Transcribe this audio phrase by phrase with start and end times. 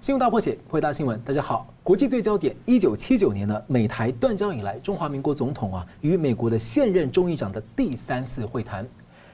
[0.00, 1.20] 新闻大破解，回答新闻。
[1.26, 8.88] 大家好，国际最焦点：一九七九年呢，美台断交以来，中华民国总统啊与美国的现任众议长的第三次会谈。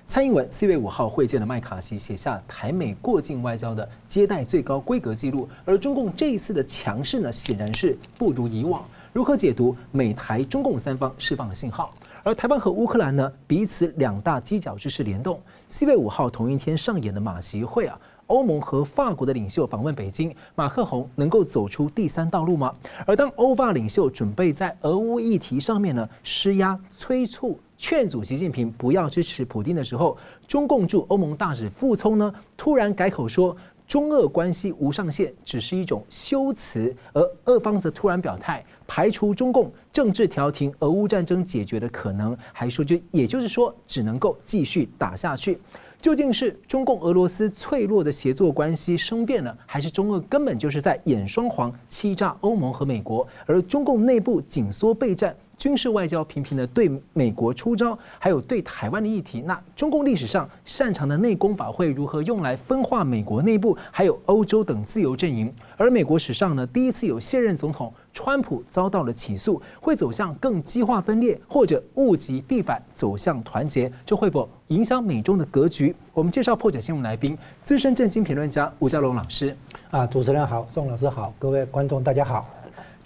[0.08, 5.48] 蔡英文四月五号会见了麦卡锡，写下台美过境外交的接待最高规格记录。
[5.64, 8.84] 而中共这一次的强势呢，显然是不如以往。
[9.12, 11.94] 如何解读美台中共三方释放的信号？
[12.24, 15.40] 而台湾和乌克兰呢，彼此两大犄角之势联动。
[15.68, 17.96] 四月五号同一天上演的马习会啊。
[18.26, 22.74] 欧盟和法国的领袖访问北京，马克宏能够走出第三道路吗？
[23.06, 30.16] 而当欧法领袖准备在俄乌议题上面呢施压、催促、劝阻习近平不要支持普京的时候，
[30.48, 45.60] 中共驻欧盟大使傅聪呢突然改口说中俄关系无上限，只是一种修辞，而俄方则突然表态排除中共政治调停俄乌战争解决的可能，还说就也就是说只能够继续打下去。
[46.00, 53.26] 究竟是中共俄罗斯脆弱的协作关系生变了，还是中俄根本就是在演双簧，欺诈欧盟和美国？
[53.44, 65.52] 而中共内部紧缩备战，军事外交频频的对美国出招，还有对台湾的议题，那中共历史上擅长的内功法会如何用来分化美国内部，还有欧洲等自由阵营？
[65.76, 74.48] 而美国史上呢，第一次有现任总统川普遭到了起诉，会走向更激化分裂，或者物极必反走向团结，这会否？
[74.68, 75.94] 影响美中的格局。
[76.12, 79.56] 我们介绍破解新闻来宾，资深政经评论家吴家龙老师。
[79.90, 82.55] 啊，主持人好，宋老师好，各位观众大家好。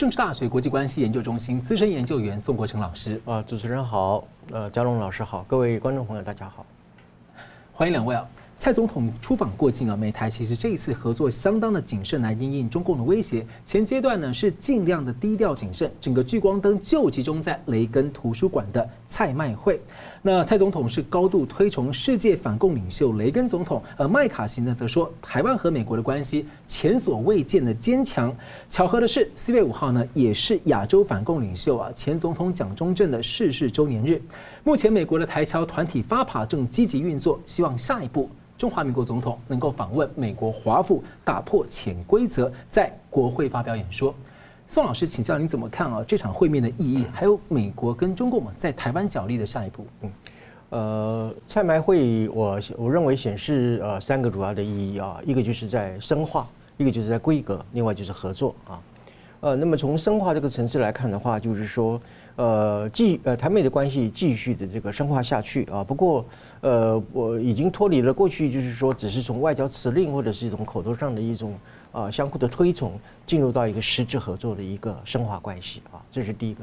[0.00, 3.20] 政治大学国际关系研究中心资深研究员宋国成老师。
[3.26, 6.64] 啊，主持人好，呃，嘉龙老师好，各位观众朋友大家好。
[7.74, 8.26] 欢迎两位啊。
[8.58, 13.46] 蔡总统出访过境啊，美台其实这一次合作相当的谨慎来应应中共的威胁。
[13.66, 19.78] 前阶段呢是尽量的低调谨慎，整个聚光灯就集中在雷根图书馆的蔡麦会。
[20.22, 28.30] 那蔡总统是高度推崇世界反共领袖雷根总统，而麦卡锡呢则说台湾和美国的关系前所未见的坚强。
[28.68, 34.20] 巧合的是，四月五号呢也是亚洲反共领袖啊前总统蒋中正的逝世周年日。
[34.62, 38.28] 目前美国的台侨团体发爬正积极运作，希望下一步。
[38.58, 44.14] 中华民国总统能够访问美国华府，打破潜规则，在国会发表演说。
[44.70, 46.00] 宋老师，请教您怎么看啊？
[46.06, 49.84] 这场会面的意义，还有美国跟中共在台湾角力的下一步。
[50.02, 50.10] 嗯，
[50.68, 58.80] 呃，蔡麦会，我我认为显示呃三个主要的意义啊，一个就是在深化，一个就是在规格，另外就是合作啊。
[59.40, 62.00] 呃，那么从深化这个层次来看的话，就是说。
[62.36, 65.84] 呃，继呃台美的关系继续的这个深化下去啊。
[65.84, 66.24] 不过，
[66.62, 71.52] 呃，我已经脱离了过去，就是说只是从外交辞令或者是一种口头上的一种
[71.92, 72.92] 啊相互的推崇，
[73.26, 76.00] 进入到一个实质合作的一个深化关系啊。
[76.10, 76.62] 这是第一个。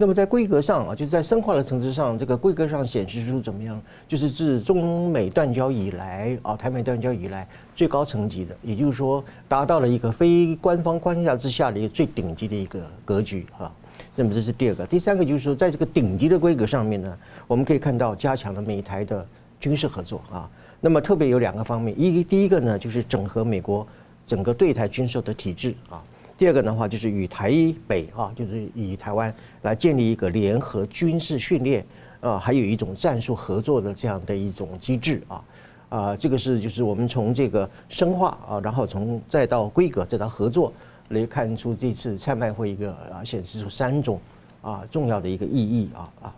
[0.00, 3.82] 那么在规格上啊，就是在深化的层次上，这个规格上显示出怎么样？
[4.06, 13.72] 就是自中美断交以来啊，台美断交以来最高层级的，也就是说达到了一个非官方框架之下的一个最顶级的一个格局啊。
[14.14, 17.18] 那么这是第二个，第三个就是说，在这个顶级的规格上面呢，
[17.48, 19.26] 我们可以看到加强了美台的
[19.58, 20.48] 军事合作啊。
[20.80, 23.84] 那么特别有两个方面，一第一个呢就是整合美国
[24.28, 26.00] 整个对台军售的体制啊。
[26.36, 27.52] 第二个的话就是与台
[27.88, 31.84] 北啊，就是以台湾来建立一个联合军事训练
[32.20, 35.44] 啊，还有一种战术合作的这样的一种机制啊。
[35.88, 40.72] 啊，这个是就是我们从这个深化啊，然后从再到规格再到合作。
[41.08, 44.20] 来看出这次蔡麦会一个啊，显示出三种
[44.60, 46.34] 啊重要的一个意义啊啊，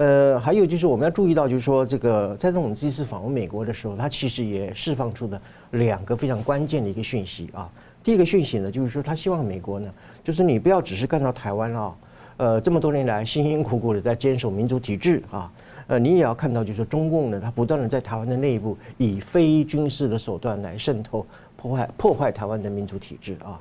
[0.00, 5.38] 呃，还有就是我们要注意到，就是说这个在这种机次访问美国的时候，他其实也释放出了
[5.72, 7.70] 两个非常关键的一个讯息啊。
[8.02, 9.92] 第一个讯息呢，就是说他希望美国呢，
[10.24, 11.94] 就是你不要只是看到台湾啊，
[12.38, 15.52] 呃，这么多年来辛辛苦苦的在坚守民主体制啊，
[15.86, 21.26] 呃，你也要看到，就是说中共呢，他不断的在台湾的内部以非军事的手段来渗透、
[21.58, 23.60] 破坏、破坏台湾的民主体制啊。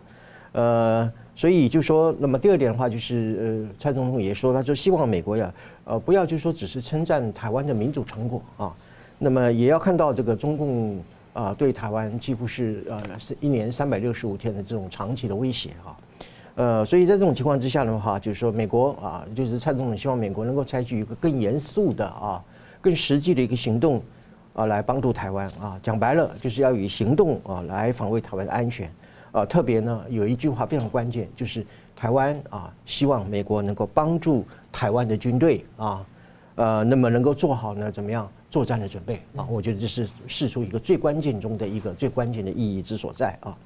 [0.52, 5.54] 呃，所以就说，那么第二点的话，就是呃，蔡总统也说，他就希望美国呀，
[5.90, 8.72] 呃，不要就说只是称赞台湾的民主成果啊，
[9.18, 15.98] 那么也要看到这个中共啊对台湾几乎是呃是一年三百六十五天的这种长期的威胁啊，
[16.54, 22.40] 呃，所以在这种情况之下的话，就是说美国啊，就是蔡总统希望美国能够采取一个更严肃的啊、
[22.80, 24.00] 更实际的一个行动
[24.54, 28.88] 啊，来帮助台湾啊，讲白了就是要以行动啊来防卫台湾的安全。
[29.32, 31.64] 啊，特别呢，有一句话非常关键，就是
[32.00, 36.06] 台湾啊，希望美国能够帮助台湾的军队啊，
[36.56, 39.46] 呃，那么能够做好呢，怎么样作战的准备啊？
[39.52, 43.58] 我觉得这是释出一个最关键中的一个最关键的意义之所在啊。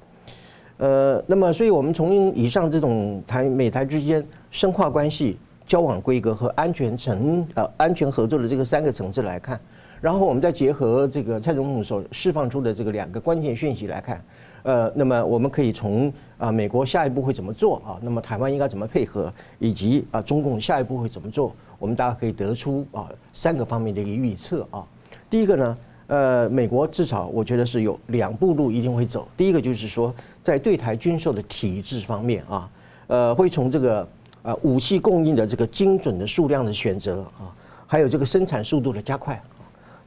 [0.78, 9.60] 呃，那么，所以我们从以上这种台美台之间深化关系、交往规格和安全层呃安全合作的这个三个层次来看，
[10.00, 14.20] 然后我们再结合这个蔡总统所释放出的这个两个关键讯息来看。
[14.64, 24.82] 呃，那么我们可以从啊美国下一步会怎么做啊，那么台湾应该怎么配合，以及啊中共下一步会怎么做，我们大家可以得出啊三个方面的一个预测啊。
[25.28, 29.28] 第一个呢，呃，美国至少我觉得是有两步路一定会走。
[29.36, 32.70] 第一个就是说，在对台军售的体制方面啊，
[33.08, 34.08] 呃，会从这个
[34.42, 37.52] 呃武器供应的这个精准的数量的选择啊，
[37.86, 39.42] 还有这个生产速度的加快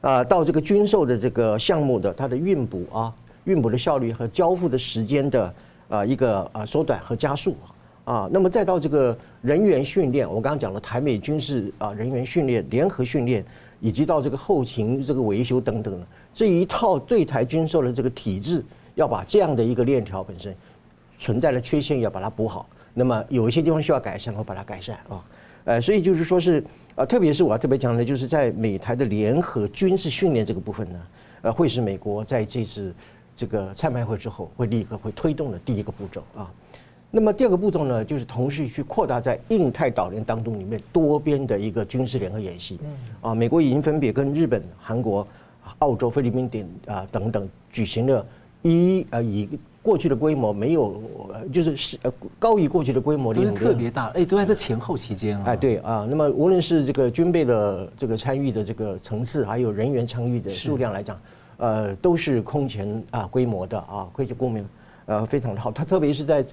[0.00, 3.14] 啊，到这个军售的这个项目的它的运补啊，
[3.48, 5.54] 运补的效率和交付的时间的
[5.88, 7.56] 啊一个啊缩短和加速
[8.04, 13.44] 啊，那么再到这个人员训练，我刚刚讲了台美军事啊人员训练联合训练。
[13.80, 18.60] 以及到这个后勤、这个维修等等的这一套对台军售的这个体制，
[18.96, 20.52] 要把这样的一个链条本身
[21.16, 22.68] 存在的缺陷要把它补好。
[22.92, 25.24] 那么有一些地方需要改善，我把它改善啊。
[25.64, 26.60] 呃，所以就是说是
[26.96, 31.00] 啊，特别是我要特别讲的，就是在美台的联合军事训练这个部分呢，
[31.42, 32.92] 呃，会是美国在这次
[33.38, 36.50] 这个蔡麦会之后会立刻会推动的第一个步骤啊。
[37.08, 42.80] 那么第二个步骤呢，就是同时去扩大在印太岛链当中里面多边的一个军事联合演习。
[43.20, 45.24] 啊，美国已经分别跟日本、韩国、
[45.78, 48.26] 澳洲、菲律宾等啊等等举行了
[48.62, 49.48] 一呃以
[49.80, 51.00] 过去的规模没有，
[51.52, 53.40] 就是是呃高于过去的规模的。
[53.42, 55.44] 都特别大，哎，都在这前后期间啊。
[55.46, 61.18] 哎，对啊，那么无论是这个军备的这个参与的这个层次，还有人员参与的数量来讲，
[61.58, 64.64] 呃，都是空前啊规模的啊，规模规模
[65.06, 65.70] 呃非常的好。
[65.70, 66.44] 它特别是在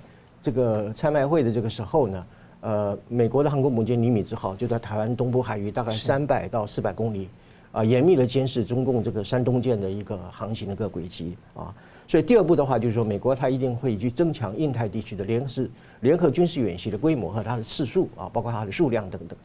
[0.42, 2.25] 这个蔡麦会的这个时候呢，
[2.62, 7.30] 呃，美国的航空母舰尼米兹号就在台湾东部海域大概三百到四百公里，
[7.72, 11.74] 啊，严密的监视中共这个山东舰的一个航行的一个轨迹啊。
[12.07, 15.68] 所以第二步的话，就是说美国它一定会去增强印太地区的联合
[16.02, 19.38] 联合军事演习的规模和它的次数啊，包括它的数量等等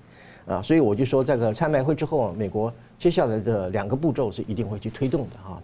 [0.50, 0.62] 啊。
[0.62, 5.62] 所以我就说，这个参拜会之后，美国接下来的两个步骤是一定会去推动的哈。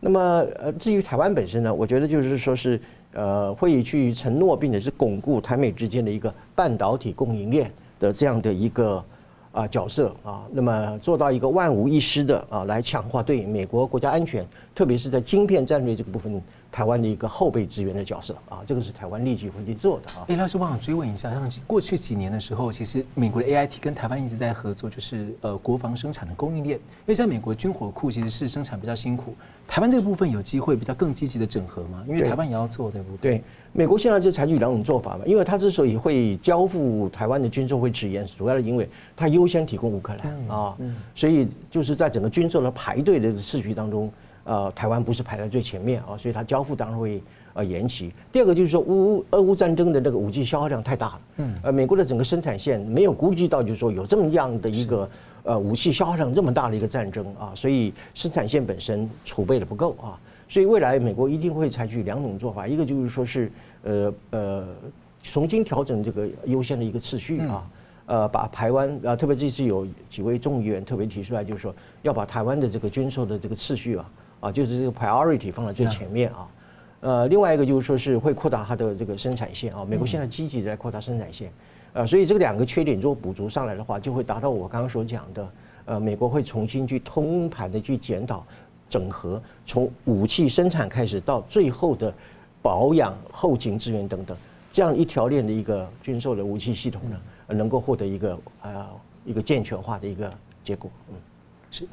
[0.00, 0.20] 那么
[0.60, 2.80] 呃，至于台湾本身呢，我觉得就是说是。
[3.14, 9.02] 呃，会去承诺，并且是巩固台美之间的一个半导体供应链的这样的一个
[9.50, 16.40] 啊角色啊，那么做到一个万无一失的啊，来强化对美国国家安全，特别是在晶片战略这个部分。
[16.70, 20.24] 台湾的一个后备资源的角色啊，这个是台湾立即会去做的啊。
[20.28, 26.76] 哎，老师，我想追问一下，像过去几年的时候，其实美国的 AIT 跟台湾一直在合作，就是呃国防生产的供应链。
[26.76, 29.34] 因为在美国军火库其实是生产比较辛苦，
[29.66, 32.04] 台湾这个部分有机会比较更积极的整合嘛？
[32.06, 33.18] 因为台湾也要做这个部分。
[33.20, 33.42] 对，
[33.72, 35.24] 美国现在就采取两种做法嘛。
[35.26, 40.76] 因为他之所以会交付台湾的军售会迟延，主要是因为他优先提供乌克兰啊，
[41.14, 44.12] 所以就是在整个军售的排队的次序当中。
[44.48, 47.22] 呃，台湾不是排在最前面啊，所以它交付当然会
[47.52, 48.10] 呃延期。
[48.32, 55.06] 第二个就是说乌俄乌战争的那个武器消耗量太大了，嗯，呃，美国的整个生产线没有估计到，就是说有这么样的一个
[55.42, 60.16] 呃武器消耗量这么大的一个战争啊，所以生产线本身储备的不够啊，
[60.48, 63.52] 所以未来美国一定会采取两种做法，一个就是说是
[63.82, 64.66] 呃呃
[65.22, 67.70] 重新调整这个优先的一个次序啊，
[68.06, 74.10] 呃，把台湾啊，特别这次有几位众议员特别提出来，就是说要把台湾的这个军售的这个次序啊。
[74.40, 76.48] 啊，就是这个 priority 放在最前面啊，
[77.00, 81.52] 呃，另外一个就是说是会扩大它的这个生产线啊，美国现在积极在扩大生产线，
[81.92, 85.48] 呃，所以这个两个缺点如果补足上来的话，就会达到我刚刚所讲的，
[85.86, 88.44] 呃，美国会重新去通盘的去检讨、
[88.88, 92.12] 整合，从武器生产开始到最后的
[92.62, 94.36] 保养、后勤资源等等，
[94.72, 98.86] 这样一条链的一个军售的武器系统呢，能够获得一个呃
[99.24, 101.16] 一个健全化的一个结果，嗯，
[101.70, 101.88] 是。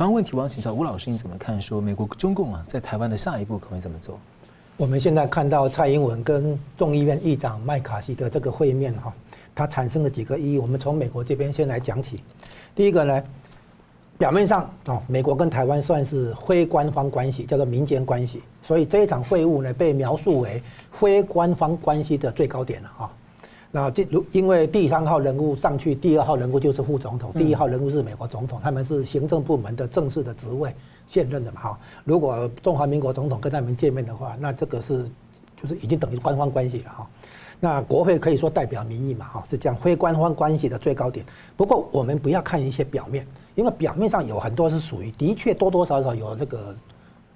[0.00, 1.60] 那同样问题，我想请教吴老师，你怎么看？
[1.60, 4.18] 说美国中共啊，在台湾的下一步可能会怎么做？
[4.78, 9.12] 我们现在看到蔡英文跟众议院议长麦卡锡的这个会面哈，
[9.54, 10.58] 它产生了几个意义。
[10.58, 12.24] 我们从美国这边先来讲起。
[12.74, 13.22] 第一个呢，
[14.16, 23.12] 表面上哦，美国跟台湾算是非官方关系，叫做民间关系，所以这一场会晤呢，被描述为非官方关系的最高点了哈。
[23.72, 30.74] 那这如因为第三号人物上去，第二号人物就是副总统，第一号人物是美国总统，他们是行政部门的正式的职位，
[31.06, 31.78] 现任的嘛哈。
[32.02, 35.08] 如果中华民国总统跟他们见面的话，那这个是
[35.60, 37.08] 就是已经等于官方关系了哈。
[37.60, 41.24] 那国会可以说代表民意嘛哈，是这样非官方关系的最高点。
[41.56, 43.24] 不过我们不要看一些表面，
[43.54, 46.74] 因为表面上有很多是属于的确多多少少有这个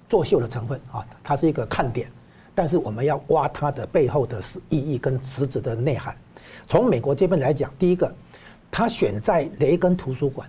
[0.09, 2.11] 作秀的成分啊，它是一个看点，
[2.53, 6.13] 但是我们要挖它的背后的意义跟实质的内涵。
[6.67, 8.13] 从美国这边来讲，第一个，
[8.71, 10.47] 他选在雷根图书馆。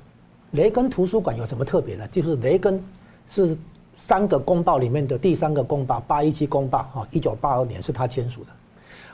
[0.52, 2.06] 雷根图书馆有什么特别呢？
[2.10, 2.82] 就是雷根
[3.28, 3.56] 是
[3.96, 8.48] 三个公报里面的第三个公报，八一七公报，哈，一九八二年是他签署的。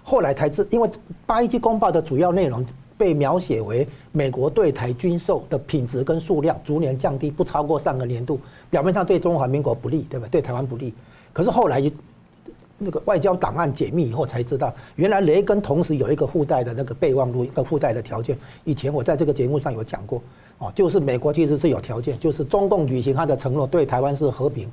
[0.04, 0.88] 后来才知，因为
[1.26, 2.64] 八一七公报的主要内容
[2.96, 8.38] 被描写为美国对台军售的品质跟数量逐年降低，不超过上个年度，
[8.70, 10.28] 表面上对中华民国不利，对吧？
[10.30, 10.94] 对台湾不利。
[11.32, 11.80] 可是后来
[12.84, 18.36] 那个外交档案解密以后才知道，原来雷根同时有一个附带的那个备忘录，一个附带的条件。
[18.64, 20.20] 以前我在这个节目上有讲过，
[20.58, 24.68] 哦，就是美国其实是有条件，就是中共履行他的承诺，对台湾是和平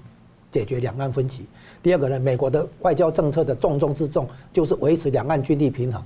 [0.51, 1.45] 解决两岸分歧。
[1.83, 6.03] 第二个呢，美国的外交政策的重中之重就是维持两岸军力平衡，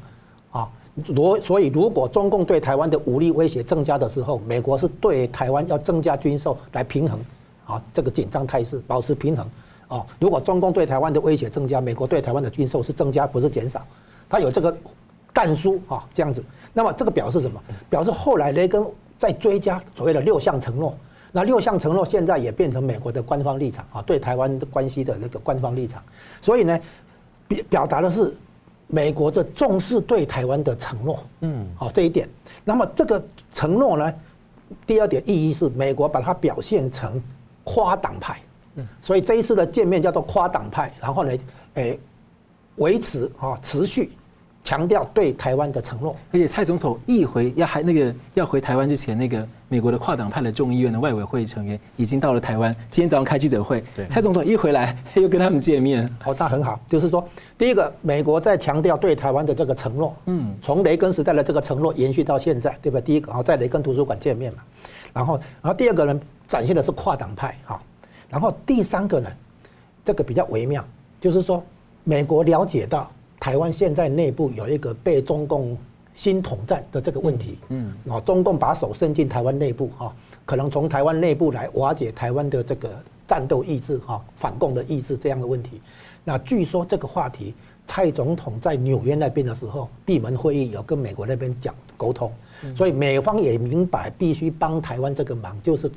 [0.52, 0.70] 啊，
[1.08, 7.20] 如所以如果中共对台湾的武力威胁增加的时候，美国是对台湾要增加军售来平衡，
[7.66, 9.48] 啊，这个紧张态势保持平衡。
[9.88, 13.86] 哦，如果中共对台湾的威胁增加，美国对台湾的军售是增加，不是减少，
[14.30, 14.76] 他有这个
[15.32, 16.44] 但书啊，这样子。
[16.74, 17.62] 那么这个表示什么？
[17.90, 18.84] 表示后来雷根
[19.20, 20.98] 在追加所谓的六项承诺，
[21.32, 26.02] 那六项承诺现在也变成美国的官方立场啊，对台湾的关系的那个官方立场。
[26.42, 26.80] 所以呢，
[27.48, 28.36] 表表达的是
[28.88, 31.24] 美国的重视对台湾的承诺。
[31.42, 32.28] 嗯，好这一点。
[32.64, 33.24] 那么这个
[33.54, 34.14] 承诺呢，
[34.88, 37.22] 第二点意义是美国把它表现成
[37.64, 38.40] 跨党派。
[38.76, 41.32] 嗯，所以这一次的见面叫做跨党派，然后呢，
[41.76, 42.00] 诶，
[42.78, 44.12] 维持啊，持续
[44.64, 46.16] 强调对台湾的承诺。
[46.32, 53.84] 而且蔡总统一回要还那个要回台湾之前，那个美国的跨党派的众议院的外委会成员已经到了台湾，今天早上开记者会。
[53.96, 56.10] 对，蔡总统一回来又跟他们见面。
[56.20, 57.28] 好，那很好，就是说，
[57.58, 60.16] 第一个，美国在强调对台湾的这个承诺。
[60.28, 63.02] 嗯，从雷根时代的这个承诺延续到现在，对吧？
[63.02, 64.60] 第一个啊，在雷根图书馆见面嘛，
[65.12, 67.80] 然后，然后第二个呢，展现的是跨党派哈。
[68.34, 69.30] 然后第三个呢，
[70.04, 70.84] 这个比较微妙，
[71.22, 71.64] 就是说，
[72.04, 75.78] 美国了解到台湾现在内部有一个被中共
[76.16, 80.12] 新统战的这个问题，嗯，啊，中共把手伸进台湾内部哈，
[80.46, 82.90] 可能从台湾内部来瓦解台湾的这个
[83.28, 85.80] 战斗意志哈，反共的意志这样的问题。
[86.24, 87.54] 那据说这个话题，
[87.88, 92.32] 蔡总统在纽约那边的时候，闭门会议有跟美国那边讲沟通，
[92.76, 95.88] 所以美方也明白必须帮台湾这个忙，就是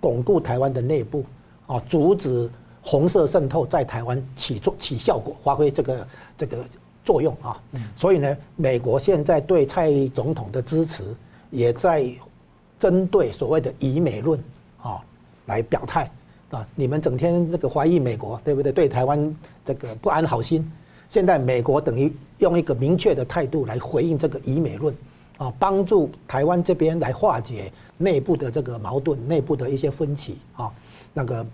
[0.00, 1.24] 巩固台湾的内部。
[1.66, 2.50] 啊，阻止
[2.82, 6.58] 红色渗透在台湾起作起效果，发挥这个这个
[7.04, 7.60] 作用啊。
[7.96, 11.04] 所以呢，美国现在对蔡总统的支持，
[11.50, 12.06] 也在
[12.78, 14.38] 针对所谓的以美论
[14.82, 15.00] 啊
[15.46, 16.10] 来表态
[16.50, 16.66] 啊。
[16.74, 18.70] 你们整天这个怀疑美国，对不对？
[18.70, 20.70] 对台湾这个不安好心。
[21.08, 24.94] 现在美国等于用一个明确的态度来回应这个以美论
[25.38, 30.70] 啊，帮助台湾这边来化解内部的这个矛盾、内部的一些分歧啊。
[31.14, 31.46] 那个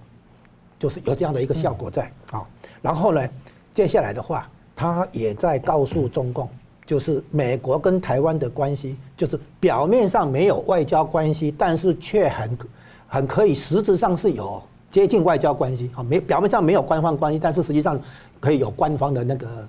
[0.79, 2.45] 就是有这样的一个效果在啊，
[2.81, 3.29] 然后呢，
[3.75, 6.49] 接下来的话，他也在告诉中共，
[6.87, 12.59] 就是美国跟台湾的关系，就是表面上没有外交关系，但是却很
[13.07, 18.01] 很可以，实质上是有接近外交关系啊，没表面上没有官方关系，但是实际上
[18.41, 19.69] 可以有官方的那个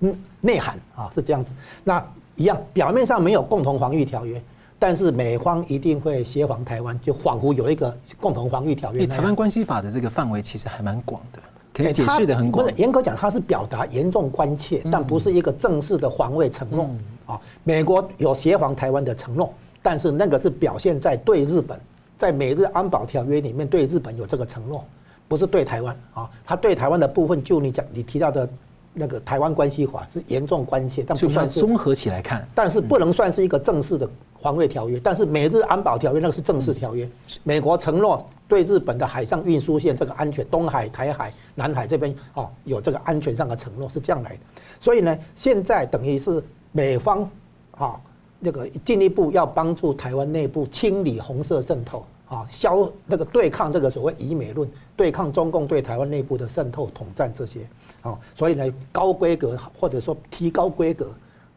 [0.00, 1.52] 嗯内涵啊，是这样子。
[1.84, 2.04] 那
[2.34, 4.42] 一样，表面上没有共同防御条约。
[4.78, 9.06] 但是美方一定会协防台湾，就仿佛有一个共同防御条约。
[9.06, 11.40] 台湾关系法的这个范围其实还蛮广的，
[11.74, 12.64] 可以解释的很广。
[12.64, 16.88] 不是严格讲，它是表达严重关切，但不是一个正式的防卫承诺
[17.26, 17.40] 啊。
[17.64, 21.78] 美国有协防台湾的承诺，但是那个是表现在对日本，
[22.16, 24.84] 在美日安保条约里面对日本有这个承诺，
[25.26, 26.30] 不是对台湾啊。
[26.44, 28.48] 他对台湾的部分，就你讲你提到的
[28.92, 34.08] 那个台湾关系法是严重关切，但不算是综合起来看，但是不能算是一个正式的。
[34.40, 37.10] 防卫条约，但是美日安保条约那个是正式条约。
[37.42, 44.38] 美国承诺对日本的海上运输线这个安全，东海、台海、南海这边哦有这个安全上的承诺是这样来的。
[44.78, 46.40] 所以呢，现在等于是
[46.70, 47.28] 美方
[47.72, 48.00] 啊
[48.38, 57.62] 那个进一步要帮助台湾内部清理红色渗透啊，消那个对抗这个所谓以美论，对抗中共对台湾内部的渗透统战这些
[58.02, 58.18] 啊。
[58.34, 61.06] 所以呢，高规格或者说提高规格。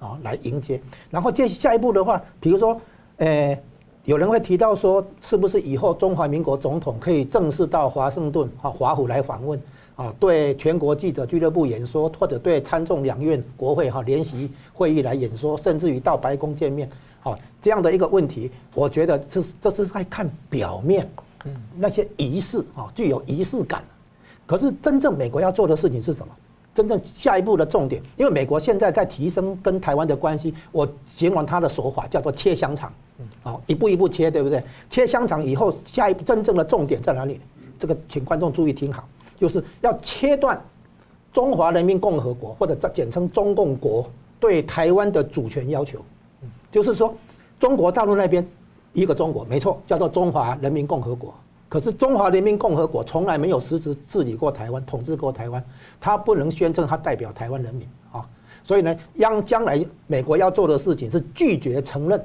[0.01, 0.81] 啊，来迎接，
[1.11, 2.81] 然后接下一步的话，比如说，
[3.17, 3.55] 呃，
[4.03, 9.61] 有人会提到说，是不是以后中华民国总统可以正式到华盛顿啊华府来访问
[9.95, 21.07] 啊，对全国记者俱乐部演说，或者对参众两院国会哈联席会议来演说，甚至于到白宫见面，好，这样的一个问题，我觉得这是这是在看表面，
[21.45, 23.83] 嗯，那些仪式啊，具有仪式感，
[24.51, 26.33] 可是真正美国要做的事情是什么？
[26.75, 32.91] 真正下一步的重点，因为美国现在在提升跟台湾的关系，我形容他的手法叫做切香肠，
[33.43, 34.61] 啊，一步一步切，对不对？
[34.89, 37.39] 切香肠以后，下一步真正的重点在哪里？
[37.79, 39.07] 这个请观众注意听好，
[39.39, 40.61] 就是要切断
[41.31, 44.05] 中华人民共和国或者简称中共国
[44.37, 45.99] 对台湾的主权要求，
[46.69, 47.15] 就是说
[47.57, 48.45] 中国大陆那边
[48.91, 51.33] 一个中国没错，叫做中华人民共和国。
[51.71, 55.63] 可是中华人民共和国从来没有实质治理过台湾，统治过台湾，
[56.01, 58.27] 他不能宣称他代表台湾人民啊。
[58.61, 62.21] 所以呢，将将来美国要做的事情是拒绝承认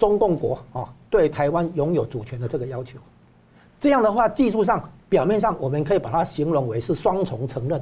[0.00, 2.98] 中共国啊对台湾拥有主权的这个要求。
[3.80, 7.80] 这样的话，技术上表面上我们可以把它形容为是双重承认，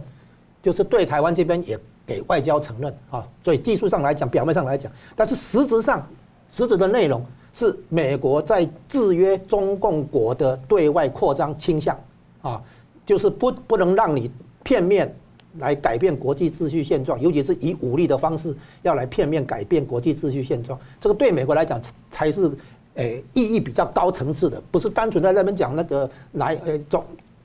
[0.63, 3.27] 就是对台湾这边也给外交承认啊。
[3.43, 6.07] 所以技术上来讲，表面上来讲，但是实质上，
[6.51, 11.99] 实质的内容是美国在制约中共国的对外扩张倾向
[12.43, 12.63] 啊，
[13.05, 14.31] 就是不不能让你
[14.63, 15.15] 片面
[15.59, 21.81] 来改变国际秩序现状，尤其是以武力的方式要来片面改变国际秩序现状，这个对美国来讲
[22.11, 22.51] 才是。
[22.95, 27.05] 诶，意义比较高层次的，不是单纯在那边讲那个来诶总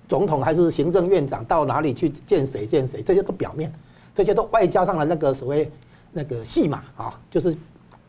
[0.09, 3.71] 总统还是行政院长到哪里去见谁见谁，这些都表面，
[4.15, 5.71] 这些都外交上的那个所谓
[6.11, 7.55] 那个戏码啊，就是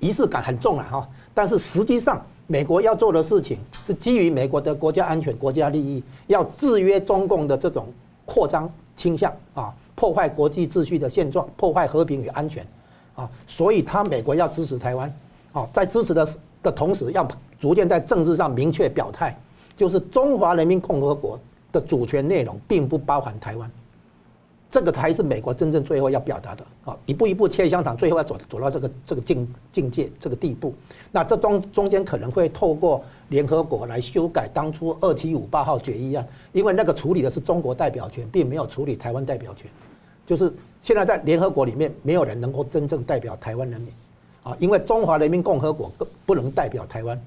[0.00, 1.08] 仪式感很重啊哈。
[1.36, 7.86] 但是实际上，美国要做的事情是基于美国的国家安全、国家利益，要制约中共的这种
[8.24, 8.66] 扩张
[8.96, 12.66] 倾向啊，破坏国际秩序的现状，破坏和平与安全
[13.14, 15.14] 啊，所以他美国要支持台湾
[15.52, 16.26] 啊，在支持的。
[16.62, 17.28] 的同时，要
[17.60, 19.38] 逐渐在政治上明确表态，
[19.76, 21.38] 就是中华人民共和国
[21.70, 23.70] 的主权内容并不包含台湾，
[24.76, 26.94] 这个才是美国真正最后要表达的啊！
[27.06, 30.74] 一步一步切香肠，最后要走走到这个这个境境界这个地步。
[31.10, 39.66] 那这中中间可能会透过联合国来修改当初二七五八号决议案，因为那个处理的是中国代表权，并没有处理台湾代表权。
[40.26, 40.52] 就是
[40.82, 43.90] 现在在联合国里面，没有人能够真正代表台湾人民。
[44.42, 45.90] 啊，因为中华人民共和国
[46.26, 47.18] 不能代表台湾，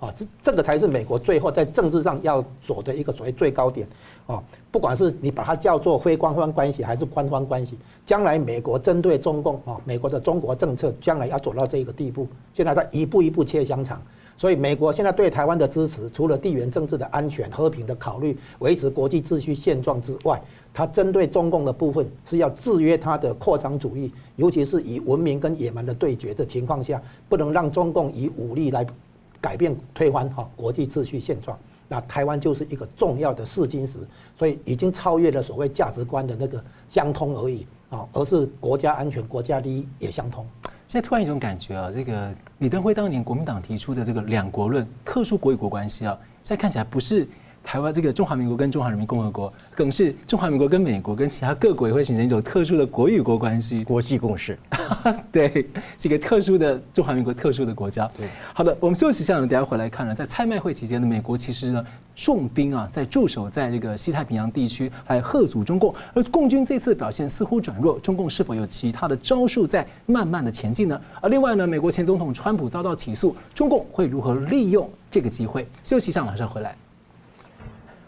[0.00, 3.86] 啊，这这个才是美国最后在政治上要走的一个所谓最高点，
[4.26, 4.40] 啊，
[4.70, 7.76] 不管是你把它叫做非官方关系还是官方关系，
[8.06, 14.00] 将来美国针对中共啊，美国的中国政策将来要走到这个地步，现在在一步一步切香肠，
[14.36, 20.40] 所以美国现在对台湾的支持，除了地缘政治的安全和平的考虑，维持国际秩序现状之外。
[20.72, 28.86] 它针对中共的部分是要制约它的扩张主义，尤其是以文明跟野蛮的对决的情况下，不能让中共以武力来
[29.40, 31.58] 改变推翻哈国际秩序现状。
[31.88, 33.98] 那台湾就是一个重要的试金石，
[34.36, 40.46] 所以已经超越了所谓价值观的那个相通而已啊，而是国家安全、国家利益也相通。
[40.86, 47.26] 现在突然一种感觉啊，这个李登辉当年国民党提出的这个两国论、特殊国与国关系啊，现在看起来不是。
[47.68, 54.58] 台湾这个中华民国跟中华人民共和国，更是中华民国跟美国跟其他各国也会形成一种特殊的国与国关系，国际共识。
[55.30, 58.10] 对，是一个特殊的中华民国特殊的国家。
[58.16, 61.84] 对，好的，我们休息一下呢，等下回来看了，在拍卖会期间呢，美国其实呢
[62.16, 70.98] 重兵啊在驻守在这个西太平洋地区来贺阻中共，而共军这次表现似乎转弱，中共是否有其他的招数在慢慢的前进呢？
[71.20, 75.66] 而另外呢，美国前总统川普遭到起诉，中共会如何利用这个机会？
[75.84, 76.74] 休息一下，马上回来。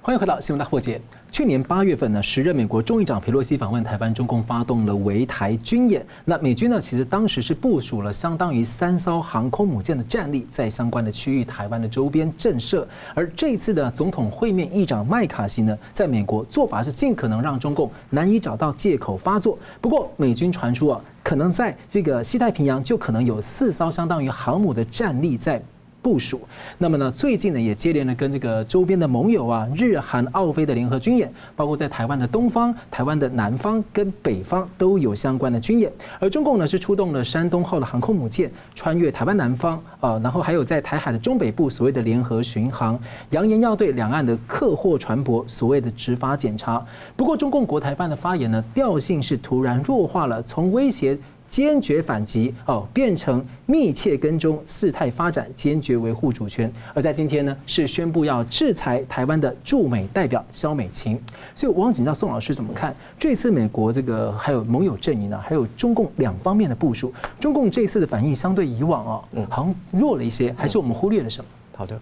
[0.02, 0.98] 欢迎回到新闻大破解。
[1.30, 6.04] 去年八月份呢，时任美国众议长裴洛西访问台湾，中共发动了围台军演。
[6.24, 12.82] 那美军呢，其实当时是部署了相当于三艘航空母舰的战力，在相关的区域台湾的周边震慑。
[13.14, 19.58] 而这一次的总统会面，议长麦卡锡呢，在美国做法是尽可能让中共难以找到借口发作。
[19.82, 25.62] 不过，美军传出啊，可能在这个西太平洋就可能有四艘相当于航母的战力在。
[26.02, 26.40] 部署，
[26.78, 35.90] 那么呢，最近呢也接连呢跟这个周边的盟友啊，日韩澳菲的联合军演，包括在台湾的东方、台湾的南方跟北方都有相关的军演。
[36.18, 42.98] 而中共呢是出动了山东号的航空母舰，穿越台湾南方啊，然后还有在台海的中北部所谓的联合巡航，
[43.30, 46.84] 扬言要对两岸的客货船舶所谓的执法检查。
[47.16, 51.18] 不过中共国台办的发言呢调性是突然弱化了，从威胁。
[51.50, 56.72] 坚决反击哦，变成密切跟踪事态发展，坚决维护主权。
[56.94, 61.20] 而在今天呢，是宣布要制裁台湾的驻美代表肖美琴。
[61.52, 67.12] 所以，我想请教宋老师怎么看这次美国这个还有盟友阵营呢，还有中共两方面的部署？
[67.40, 71.50] 中共这次的反应相对以往哦，嗯，好像弱了一些，还是我们忽略了什么？
[71.76, 72.00] 好的，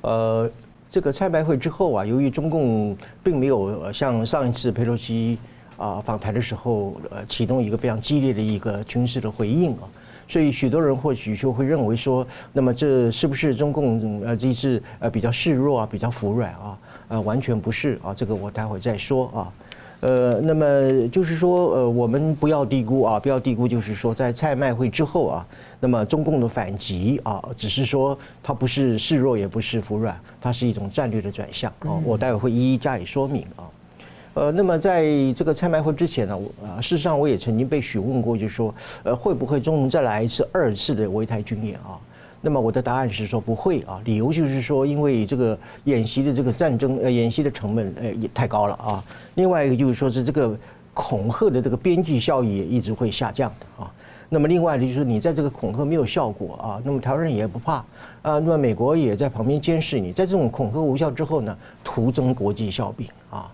[0.00, 0.50] 呃，
[0.90, 5.38] 这个蔡麦会之后啊，由于中共并没有像上一次佩洛西。
[5.76, 9.84] 啊，访台的时候，呃，启动一个非常激烈的一个军事的回应啊，
[10.28, 16.78] 所以许多人或许就会认为说，那么这是不是中共呃这次呃比较示弱啊，比较服软啊？
[17.08, 19.52] 呃，完全不是啊，这个我待会再说啊。
[20.00, 25.46] 呃，那么就是说，呃，我们不要低估啊，不要低估，就是说在蔡麦会之后啊，
[25.80, 33.64] 那么中共的反击啊，只是说它不是示弱，也不是服软，它是一种战略的转向啊，我待会会一一加以说明啊。
[34.36, 41.98] 呃，那么在这个参拜会之前呢，我啊，事实上我也曾经被询问过，就是说，呃，会不会中共再来一次二次的围台军演啊？
[42.42, 49.02] 那么我的答案是说不会啊，理由就是说，因为这个演习的这个战争呃演习的成本呃也太高了啊。
[49.36, 50.54] 另外一个就是说是这个
[50.92, 53.90] 恐吓的这个边际效益也一直会下降的啊。
[54.28, 57.76] 那么另外就是你在这个恐吓没有效果啊，那么台湾人也不怕
[58.20, 63.50] 啊，那么美国也在旁边监视你，在这种恐吓无效之后呢，徒增国际笑柄啊。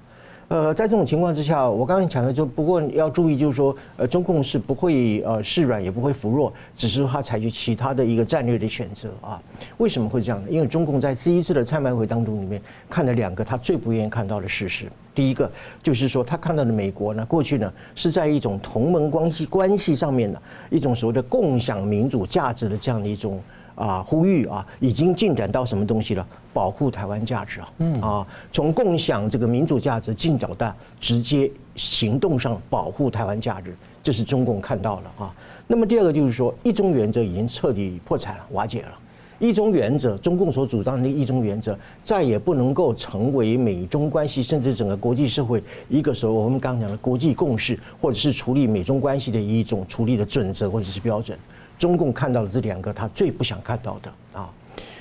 [0.53, 9.43] 呃，在这种情况之下，我刚才讲的就不过要注意，就是说，呃，中共是不会呃示软，也不会服弱，只是他采取其他的一个战略的选择啊。
[9.79, 10.49] 为什么会这样呢？
[10.51, 12.61] 因为中共在第一次的参拜会当中里面
[12.91, 14.85] 看了两个他最不愿意看到的事实。
[15.15, 15.51] 第一个
[15.83, 23.41] 就是说，他看到的美国呢，过去呢是在一种同盟关系关系上面的一种所谓的共享民主价值的这样的一种。
[23.83, 26.25] 啊，呼吁啊，已经进展到什么东西了？
[26.53, 35.35] 保护台湾价值啊，嗯啊，从共享这个民主价值进展到直接行动上保护台湾价值，这是中共看到了啊。
[35.67, 38.99] 那么第二个就是说，一中原则已经彻底破产了、瓦解了。
[39.41, 51.37] 一中原则，中共所主张的一中原则，再也不能够成为美中关系，甚至整个国际社会一个时候我们刚刚讲的国际共识，或者是处理美中关系的一种处理的准则或者是标准。
[51.83, 54.49] 中共看到了这两个他最不想看到的啊，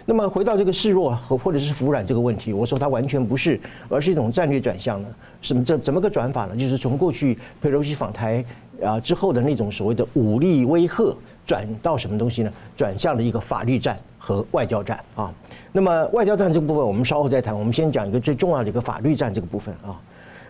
[0.03, 5.07] 那么回到这个示弱和或者是服软这个问题，我说它完全不是，而是一种战略转向呢？
[5.43, 6.55] 什么这怎么个转法呢？
[6.55, 8.43] 就是从过去佩洛西访台
[8.83, 11.15] 啊之后的那种所谓的武力威吓，
[11.45, 12.51] 转到什么东西呢？
[12.75, 15.31] 转向了一个法律战和外交战啊。
[15.71, 20.01] 那么外交战这个部分我们稍后再谈，我们先讲一个最重要的一个法律战这个部分啊。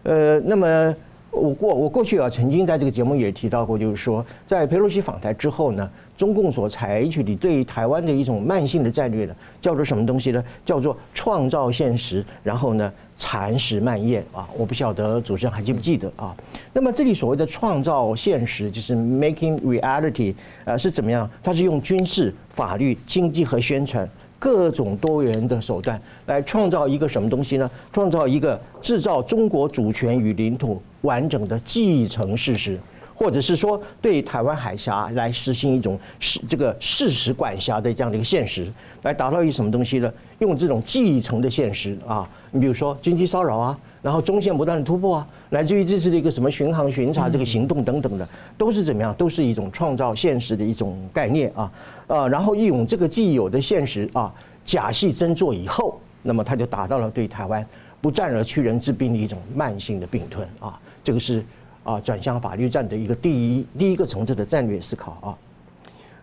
[0.03, 0.95] 呃，那么。
[1.31, 10.43] 我过我过去啊，曾经在这个节目也提到过，就是说，在佩洛西访台之后呢，中共所采取的对台湾的一种慢性的战略呢，叫做什么东西呢？
[10.65, 14.47] 叫做创造现实，然后呢，蚕食蔓延啊。
[14.57, 16.35] 我不晓得主持人还记不记得啊？
[16.73, 21.27] 那么这里所谓的创造现实，就是 making reality，呃，是怎么样？
[21.41, 24.07] 它是用军事、法律、经济和宣传。
[24.37, 27.69] 各种多元的手段来创造一个什么东西呢？
[27.93, 32.79] 创造一个制造中国主权与领土完整的继承事实，
[33.13, 38.71] 或者是说对台湾海峡来实行一种事这个事实管辖的这样的一个现实，
[39.03, 40.11] 来达到一什么东西呢？
[40.39, 49.13] 用这种继承的现实啊，你比如说军机骚扰啊，然后中线不断的突破啊，来自于这次的一个什么巡航巡查这个行动等等的，都是怎么样？
[49.13, 51.71] 都是一种创造现实的一种概念啊。
[52.07, 54.33] 啊，然后利用这个既有的现实啊，
[54.65, 57.63] 假戏真做以后，那么他就达到了对台湾
[58.01, 61.43] 不战而屈人之兵的一种慢性的并吞啊，这个是
[61.83, 65.37] 啊转向法律战的一个第一第一个层次的战略思考啊。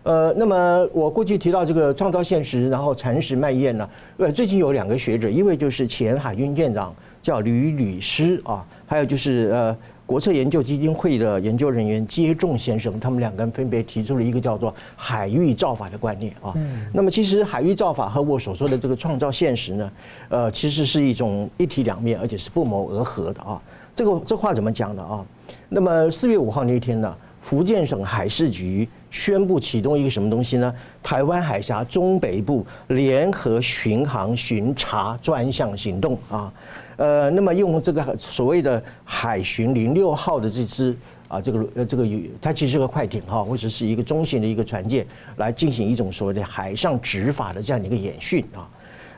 [0.03, 9.77] 呃，那么我过去提到这个创造现实，然后蚕食慢咽呢，呃，最近有两个学者，一位就是前海军舰长叫吕吕师啊，还有就是呃。
[10.09, 16.51] 国策研究基金会的研究人员接仲先生，他们两个人分别提出了一个叫做“海域造法”的观念啊。
[16.91, 19.91] 那么，其实海域造法和我所说的这个创造现实呢，
[20.29, 23.61] 呃，其实是一种一体两面，而且是不谋而合的啊。
[23.99, 25.25] 这个这话怎么讲呢啊？
[25.67, 30.73] 那么四月五号那一天呢，福建省海事局宣布启动一个什么东西呢？
[31.03, 36.49] 台湾海峡中北部联合巡航巡查专项行动啊。
[36.95, 40.95] 呃，那么用这个所谓的海巡零六号的这支
[41.27, 48.63] 啊，这个呃这个有它其实是个快艇哈，或者是一个中型的一个船舰，来进行一种所谓的海上执法的这样的一个演训啊。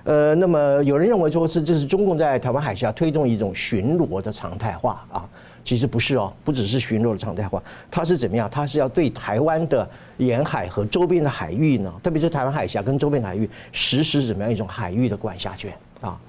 [0.04, 5.30] 呃，那么有人认为说是这是中共在台湾海峡推动一种巡逻的常态化啊，
[5.64, 8.50] 其实不是哦，不只是巡逻的常态化，它是怎么样？
[8.52, 9.88] 它是要对台湾的
[10.18, 16.20] 沿海和周边的海域呢，特别是台湾海峡跟周边海域实施怎么样一种海域的管辖权啊？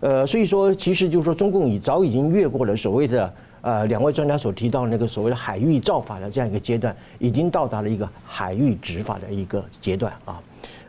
[0.00, 10.40] 呃，所以说，其实就是说，中共已早已经越过了所谓的呃两位专家所提到的那个所谓的海域造法的这样一个阶段，已经到达了一个海域执法的一个阶段啊。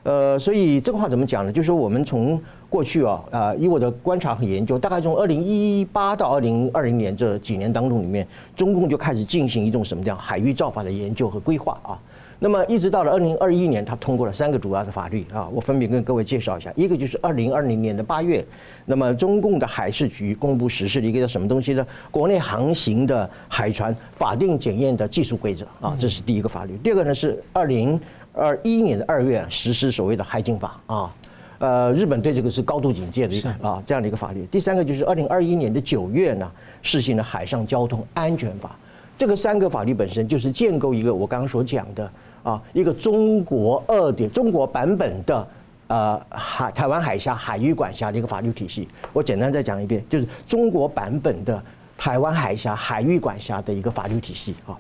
[0.04, 1.52] 呃，所以这个话怎么讲呢？
[1.52, 12.00] 就是说，我们从过去啊，啊，以我的观察和研究，大概从二零一八到二零二零年这几年当中里面，中共就开始进行一种什么叫海域造法的研究和规划啊。
[12.44, 16.74] 那么一直到了二零二一年，他通过了三个主要的法律啊，我分别跟各位介绍一下。
[16.76, 18.44] 一个就是二零二零年的八月，
[18.88, 21.86] 那么中共的海事局公布实施了一个叫什么东西呢？
[22.10, 26.76] 国内航行的海船法定检验的技术规则啊，这是第一个法律。
[26.78, 28.00] 第二个呢是二零
[28.34, 31.15] 二一年的二月实施所谓的海警法啊，
[31.60, 34.46] 呃，日本对这个是高度警戒的啊这样的一个法律。
[34.52, 38.76] 第三个就是二零二一年的九月呢，实行了海上交通安全法。
[39.17, 42.12] 这个三个法律本身就是建构一个我刚刚所讲的。
[42.44, 45.48] 啊，一个中国二点中国版本的
[45.86, 48.89] 呃海台湾海峡海域管辖的一个法律体系。
[49.13, 51.63] 我简单再讲一遍，就是中国版本的
[51.96, 54.76] 台湾海峡海域管辖的一个法律体系啊。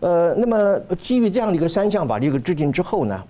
[0.00, 3.22] 呃，那么基于这样的一个三项法律的制定之后呢，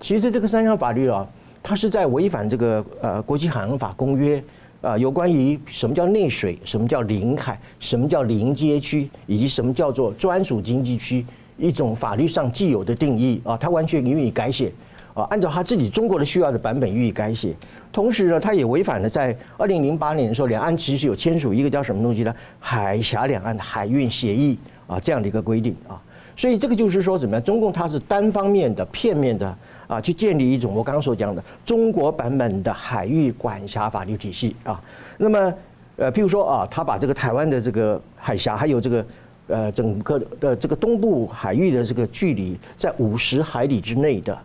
[0.00, 1.26] 其实这个三项法律啊，
[1.62, 4.42] 它是在违反这个呃国际海洋法公约
[4.80, 11.26] 啊，有关于什么叫内水、什么叫领海、什么叫临街区，以及什么叫做专属经济区。
[11.56, 14.72] 一种法律上既有的定义啊，它完全予以改写
[15.12, 17.52] 啊，按照他自己中国的需要的版本予以改写。
[17.90, 22.32] 同时呢，他也违反了在二零零八年的时候，两岸其实有签署一个叫什么东西呢？
[22.60, 24.56] 海峡两岸的海运协议
[24.88, 26.02] 啊，这样的一个规定啊。
[26.36, 27.44] 所以这个就是说怎么样？
[27.44, 34.82] 中共它是单方面的、片面的啊，去建立一种我刚刚所讲的中国版本的海域管辖法律体系啊。
[35.16, 35.54] 那么
[35.96, 39.06] 呃，譬如说啊，他把这个台湾的这个海峡还有这个。
[39.50, 44.38] 呃，整个的这个东部海域的这个距离在五十海里之内的，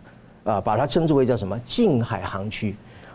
[0.44, 2.74] 啊，把它称之为叫什么近海航区，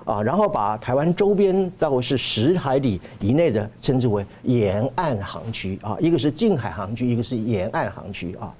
[0.10, 8.54] 啊，然后把台湾周边大概是十海里以内的称之为沿岸航区，啊，一个是近海航区，一个是沿岸航区，啊，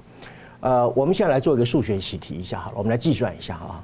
[0.60, 3.84] 呃，我们现在来做一个数学习题一下好了，我们来计算一下啊，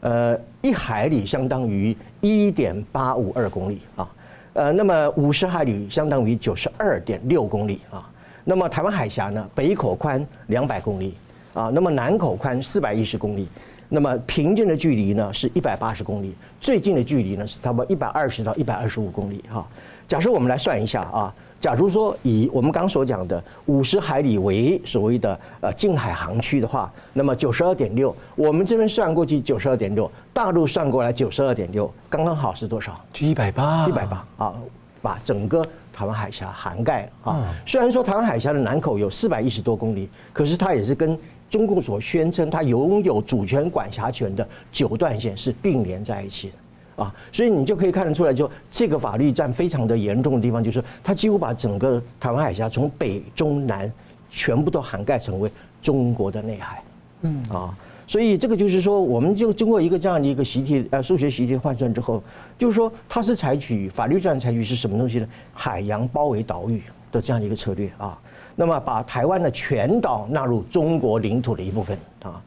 [0.00, 4.08] 呃，一海里相当于一点八五二公里啊，
[4.52, 8.06] 呃，那么五十海里相当于九十二点六公里啊。
[8.44, 11.14] 那么台湾海峡呢，北口宽两百公里
[11.54, 13.48] 啊，那么南口宽四百一十公里，
[13.88, 19.66] 那么平均的距离呢是一百八十公里，最近的距离呢是差不多一百二十到一百二十五公里哈。
[20.08, 33.00] 假设我们来算一下啊，假如说以我们刚所讲的五十海里为所谓的呃近海航区的话，那么九十二点六，我们这边算过去九十二点六，大陆算过来九十二点六，刚刚好是多少？
[33.12, 34.54] 就一百八，一百八啊，
[35.02, 35.66] 把整个。
[35.96, 53.90] 台湾海峡涵盖啊，虽然说台湾海峡的南口有四百一十多公里，可是它也是跟中共所宣称它拥有主权管辖权的九段线是并联在一起的啊，所以你就可以看得出来，就这个法律战非常的严重的地方，就是它几乎把整个台湾海峡从北中南
[54.30, 55.50] 全部都涵盖成为
[55.82, 56.82] 中国的内海，
[57.22, 57.76] 嗯啊。
[58.08, 62.22] 所以这个就是说，我们就经过一个这样的一个习题，呃，数学习题换算之后，
[62.56, 65.28] 就是说它是采取法律战采取是什么东西呢？
[65.52, 66.80] 海洋包围岛屿
[67.10, 68.16] 的这样的一个策略啊。
[68.56, 72.42] 那么把台湾的全岛纳入中国领土的一部分啊。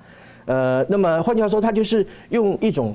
[0.46, 2.94] 呃，那么换句话说，它就是用一种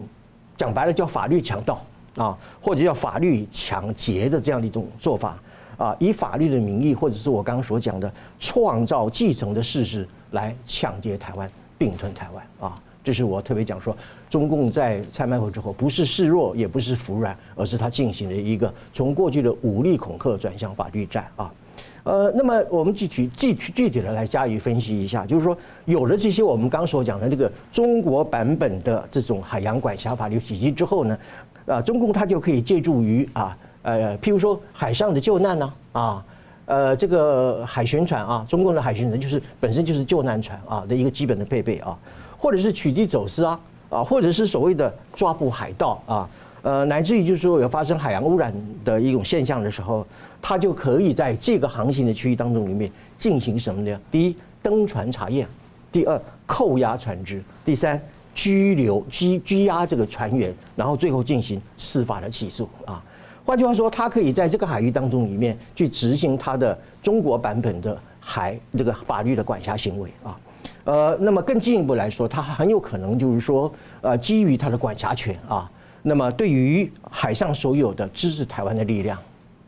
[0.56, 1.82] 讲白了叫法律强盗
[2.16, 5.38] 啊，或者叫法律抢劫的这样的一种做法
[5.78, 11.50] 啊，以法律的名义，或者是我刚刚所讲的创造继承的事实来抢劫台湾。
[11.76, 13.94] 并吞台湾啊，这是我特别讲说，
[14.30, 21.52] 中共在蔡麦会之后，不是示弱，也不是服软，而是他进行了一个从过去的武力恐吓转向法律战啊。
[22.04, 31.18] 呃，那么我们具体具体具体的来加以分析一下，就是说，有了这些我们刚所讲的这个中国版本的这种海洋管辖法律体系之后呢，
[31.66, 36.24] 啊，中共它就可以借助于啊，呃，譬如说海上的救难呢，啊。
[36.66, 41.94] 呃，这个海巡船啊，中共的海巡船就是本身就是救难船啊的一个基本的配备啊，
[42.38, 46.26] 或者是取缔走私啊，啊，或者是所谓的抓捕海盗啊，
[46.64, 48.50] 呃，乃至于就是说有发生海洋污染
[48.86, 50.04] 的一种现象的时候，
[50.40, 54.00] 它就可以在这个航行的区域当中里面进行什么呢？
[54.10, 55.46] 第一，登船查验；
[55.92, 58.00] 第二，扣押船只；第三，
[58.34, 63.04] 拘留拘拘押这个船员，然后最后进行司法的起诉啊。
[63.44, 70.40] 换句话说，它可以在这个海域当中里面去执行它的中国版本的海这个法律的管辖行为啊，
[70.84, 75.70] 呃，那么更进一步来说，它很有可能就是说，呃，基于它的管辖权啊，
[76.06, 79.18] 那么对于海上所有的支持台湾的力量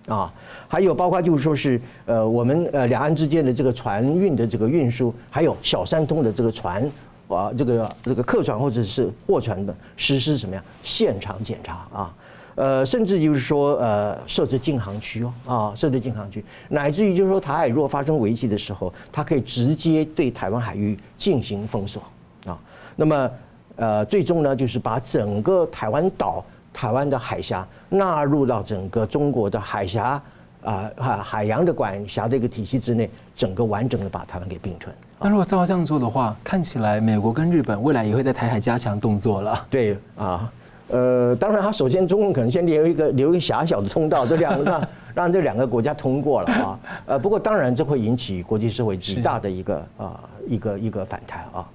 [0.07, 0.33] 啊，
[0.69, 6.87] 还有包括就是说是呃我们呃两岸之间的这个船运的这个运输，还有小三通的这个船
[7.29, 12.15] 啊，这个这个客船或者是货船的实施什么呀现场检查啊。
[12.55, 22.03] 呃，甚至就是说，呃，设置禁航区哦，啊，设置禁航区，乃至于就是说，台海如果发生危机的时候，它可以直接对台湾海域进行封锁
[22.47, 22.59] 啊。
[22.95, 23.31] 那么，
[23.77, 30.21] 呃，最终呢，就是把整个台湾岛、台湾的海峡纳入到整个中国的海峡
[30.63, 34.95] 啊海海洋的管辖的一个体系之内，整个完整的把台湾给并吞。
[35.21, 39.67] 那如果照这样做的话，看起来美国跟日本未来也会在台海加强动作了。
[39.71, 40.51] 对啊。
[40.89, 44.83] 呃，当然，他首先中共可能先留一个留一个狭小的通道，这两个让
[45.17, 46.79] 让这两个国家通过了啊。
[47.07, 51.69] 呃，不过当然这会引起国际社会极大的一个啊一个一个反弹啊。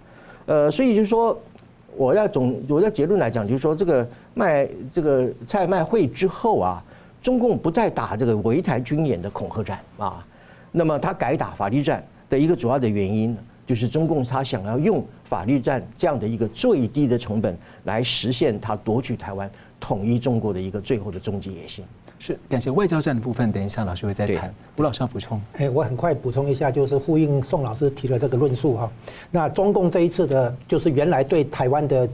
[0.45, 1.37] 呃，所以就是说，
[1.95, 6.83] 我要总我要结论来讲，就是说这个卖这个蔡麦会之后啊，
[7.21, 10.25] 中共不再打这个围台军演的恐吓战啊，
[10.71, 13.37] 那么他改打法律战的一个主要的原因。
[13.63, 19.49] 就是中共他想要用法律战这样的一个最低的成本来实现他夺取台湾、
[19.79, 21.85] 统一中国的一个最后的终极野心。
[22.23, 24.53] 是，感谢外交战的部分，等一下老师会再谈。
[24.77, 25.41] 吴老师要补充。
[25.57, 28.91] 哎，我很快补充一下，就是呼应宋老师提的这个论述哈。
[29.31, 32.07] 那中共这一次的，就是原来对台湾的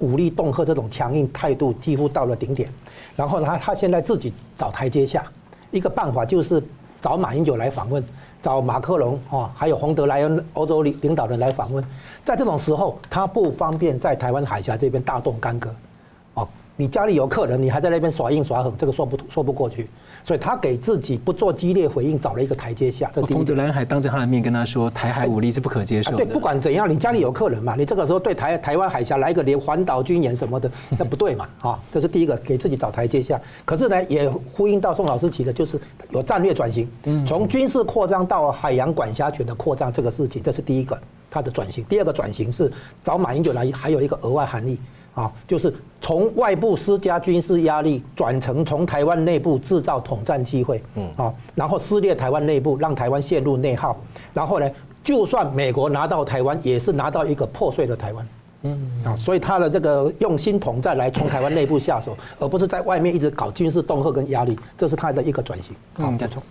[0.00, 2.68] 武力恫吓这种强硬态度，几乎到了顶点。
[3.14, 5.24] 然后他，他现在自己找台阶下，
[5.70, 6.60] 一个办法就是
[7.00, 8.02] 找马英九来访问。
[8.42, 11.84] 找马克龙哦，还有洪德莱恩欧洲领领导人来访问，
[12.24, 15.74] 在这种时候，他不方便在台湾海峡这边大动干戈，哦，
[16.82, 19.88] 你家里有客人，你还在那边耍硬耍狠，这个说不说不过去。
[20.24, 23.08] 所以他给自己不做激烈回应，找了一个台阶下。
[23.14, 30.68] 这冯德莱恩还当着他的面跟他说：“台海武力是不可接受的。”对，不管怎样，你家里有客人嘛，你这个时候对台台湾海峡来一个连环岛军演什么的，
[30.98, 31.48] 那不对嘛？
[31.60, 33.40] 啊，这是第一个，给自己找台阶下。
[33.64, 36.88] 可是呢，也呼应到宋老师提的，就是有战略转型，
[37.24, 40.98] 从军事扩张到海洋管辖权的扩张这个事情，这是第一个
[41.30, 41.84] 他的转型。
[41.84, 42.72] 第二个转型是
[43.04, 44.78] 找马英九来，还有一个额外含义。
[45.14, 53.96] 啊，就是从外部施加军事压力，转成从台湾内部制造统战机会，嗯，啊，然后撕裂台湾内部，让台湾陷入内耗，
[54.32, 54.70] 然后呢，
[55.04, 58.28] 就算美国拿到台湾，也是拿到一个破碎的台湾，
[58.62, 65.74] 嗯，啊，所以他的这个用心统战来从台湾内部下手，而不是在外面一直搞军事恫吓跟压力，这是他的一个转型。
[65.94, 66.42] 好，没错。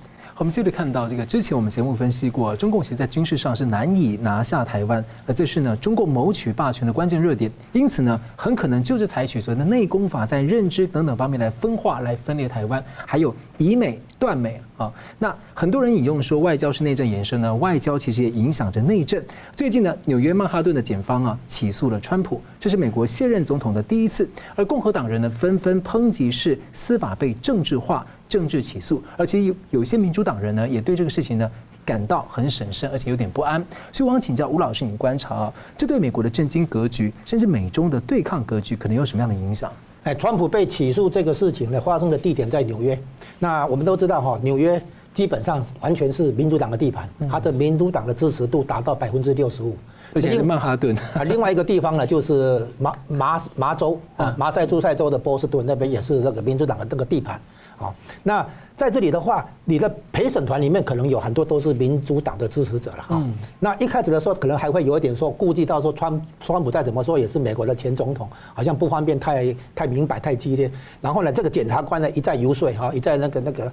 [0.41, 14.91] 我们接着看到这个，之前我们节目分析过，中共其实在军事上是难以拿下台湾，而这是呢中共谋取霸权的关键热点，因此呢很可能就是采取所谓的内功法，在认知等等方面来分化、来分裂台湾，还有以美断美啊。
[15.19, 19.23] 那很多人引用说外交是内政延伸呢，外交其实也影响着内政。
[19.55, 28.03] 最近呢，纽约曼哈顿的检方啊起诉了川普，这是美国现任总统的第一次，而共和党人呢纷纷抨击是司法被政治化。
[28.31, 31.51] 政治起诉，而且有有些民主党人呢，也对这个事情呢
[31.83, 33.61] 感到很审慎，而且有点不安。
[33.91, 39.69] 所以我想请教吴老师，你观察啊，这对美国的政经格局，甚至美中的对抗格局，可能有什么样的影响？
[40.03, 42.97] 哎，川普被起诉这个事情呢，发生的地点在纽约。
[43.37, 44.81] 那我们都知道哈，纽约
[45.13, 49.75] 基本上完全是民主党的地盘，他的民主党的支持度达到百分之六十五，
[50.13, 51.25] 而且是曼哈顿 啊。
[51.25, 57.37] 另外一个地方呢，就是麻麻麻州啊，麻塞诸塞州的波士顿那边也是那个民主党的那个地盘。
[57.81, 58.45] 好，那
[58.77, 63.23] 在这里的话，你的陪审团里面可能有很多都是民主党的支持者了哈。
[63.59, 70.71] 那一开始的时候，可能还会有一点说顾忌到说川川普再怎么说也是美国的前总统，好像不方便太太明白太激烈。
[71.01, 73.71] 然后呢，这个检察官呢一再游说哈，一再那个那个，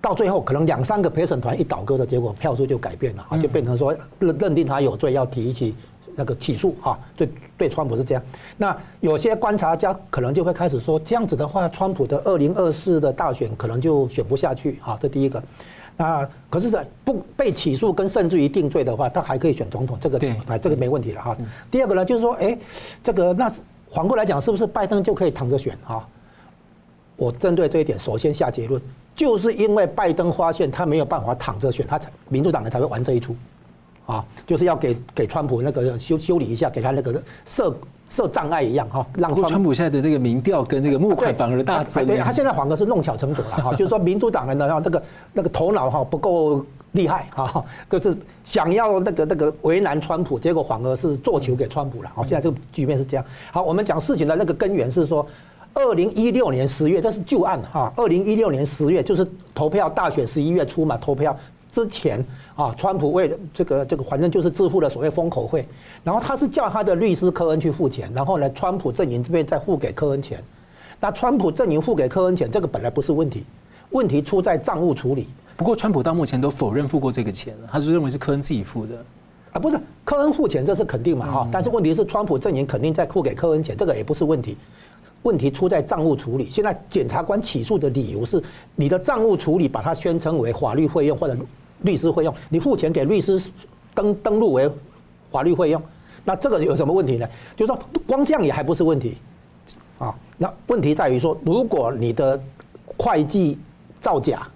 [0.00, 5.74] 到最后可能两三个陪审团一倒戈的结果，票数就改变了啊，就变成说认认定他有罪，要提起
[6.16, 8.22] 那个起诉哈，对对，川普是这样。
[8.56, 14.98] 那有些观察家可能就会开始说，这样子的话，川普的二零二四的大选可能就选不下去哈。
[15.00, 15.42] 这第一个。
[15.96, 21.36] 那可是，在不被起诉跟甚至于定罪的话，他还可以选总统，这个哎这个没问题了哈。
[21.70, 22.58] 第二个呢，就是说，哎，
[23.00, 23.48] 这个那
[23.92, 26.04] 反过来讲，是不是拜登就可以躺着选哈？
[27.14, 28.82] 我针对这一点，首先下结论，
[29.14, 33.36] 就是因为拜登发现他没有办法躺着选，他才民主党人才会玩这一出。
[34.06, 37.74] 啊，就是要给给川普那个修修理一下，给他那个设
[38.10, 42.06] 设障碍一样哈，让川普现在的这个民调跟这个募款反而大增。
[42.06, 52.10] 对，他现在反而是弄巧成拙了哈，就是说民主党人呢，那个那个头脑哈不够厉害哈，就是想要那个那个为难川普，结果反而是做球给川普了。
[52.14, 53.24] 好，现在这个局面是这样。
[53.52, 55.26] 好，我们讲事情的那个根源是说，
[55.72, 61.34] 二零一六年十月，这是旧案哈，二零一六年十月就是投票大选十一月初嘛，投票。
[61.74, 65.66] 之前啊，川普为了这个这个，反正就是支付了所谓封口费，
[66.04, 70.40] 然后他是叫他的律师科恩去付钱，然后呢，川普阵营这边再付给科恩钱。
[71.00, 73.44] 那川普阵营付给科恩钱，这个本来不是问题，
[73.90, 75.26] 问题出在账务处理。
[75.56, 78.94] 不过川普到目前都否认付过这个钱，他是认为是科恩自己付的。
[79.50, 84.56] 啊，不是科恩付钱，这是肯定嘛哈，但是问题是川普阵营肯定在付给科恩钱，这个也不是问题，
[85.22, 86.48] 问题出在账务处理。
[86.52, 88.40] 现在检察官起诉的理由是
[88.76, 91.36] 你的账务处理把它宣称为法律费用或者。
[91.84, 93.40] 律师费用，你付钱给律师
[93.94, 94.70] 登登录为
[95.30, 95.80] 法律费用，
[96.24, 97.26] 那这个有什么问题呢？
[97.56, 99.16] 就是说光这样也还不是问题
[99.98, 100.14] 啊。
[100.36, 102.40] 那问题在于说，如果你的
[102.96, 103.56] 会计
[104.00, 104.46] 造假，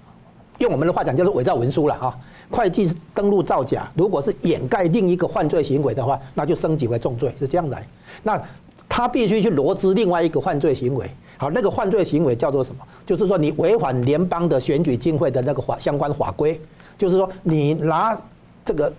[0.58, 2.18] 用我们的话讲叫做伪造文书了啊。
[2.50, 7.86] 会计登录造假，如果是掩盖另一个犯罪行为的话，那就升级为重罪，是这样来。
[8.22, 8.42] 那
[8.88, 12.80] 他必须去罗织另外一个犯罪行为，好，那个犯罪行为叫做什么？
[13.04, 16.58] 就是说你违反联邦的选举经费的那个法相关法规。
[16.98, 18.20] 就是说，你拿
[18.64, 18.92] 这个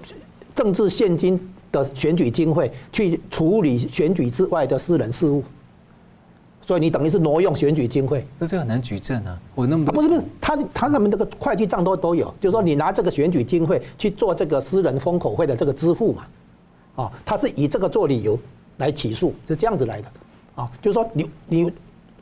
[0.55, 1.37] 政治现金
[1.71, 5.43] 的选举经费去处理选举之外的私人事务，
[6.65, 8.25] 所以你等于是挪用选举经费。
[8.39, 9.37] 那这个很难举证啊！
[9.53, 16.27] 我那么不是不是，他他他们那个会计账都都有，就是说你拿这个选举经费去做这个私人封口费的这个支付嘛，
[16.95, 18.39] 啊，他是以这个做理由
[18.77, 20.07] 来起诉，是这样子来的，
[20.55, 21.73] 啊，就是说你你。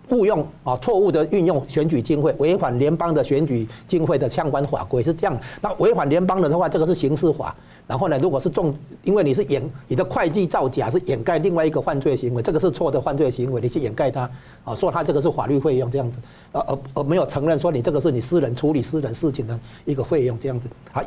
[0.10, 5.38] 误用啊，错误的运用选举经费，违反联邦的选举经费的相关法规是这样。
[5.62, 7.56] 那违反联邦的话，这个是刑事法。
[7.86, 14.30] 然后呢，如果是重，因为你是掩你的会计造假是掩盖另外一个犯罪行为，这个是错的犯罪行为，你去掩盖它
[14.66, 16.20] 啊，说他这个是法律费用这样子，
[16.52, 20.68] 而而而没有承认说你这个是你私人处理私人事情的一个费用这样子。
[20.92, 21.02] 好，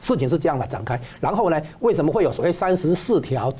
[0.00, 1.00] 事情是这样的展开。
[1.20, 3.52] 然后呢，为什么会有所谓三十四条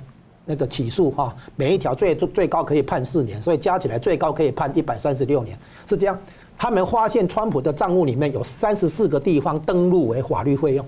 [0.44, 1.34] 那个起诉哈？
[1.56, 6.18] 每一条最最高可以判四年，所以加起来最高可以判一百三十六年，是这样。
[6.56, 10.86] 他们发现川普的账户里面有三十四个地方登录为法律费用，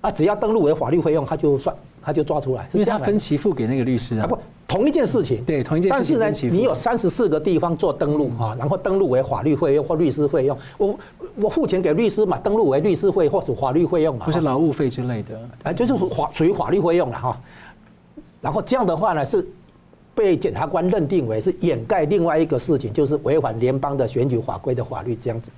[0.00, 10.98] 啊，只要登录为法律费用，他就算他就抓出来，因为他分期付给那个律师啊，不同一件事情，对同一件事情，但是呢，你有三十四个地方做登录啊，然后登录为法律费用或律师费用，我
[11.36, 17.38] 我付钱给律师嘛，登录为律师费或者法律费用嘛，不是劳务费之类的，啊，就是法属于法律费用了哈，
[18.46, 19.44] 然后这样的话呢是。
[20.14, 25.50] 被检察官认定为是掩盖另外一个事情，就是违反联邦的选举法规的法律这样子。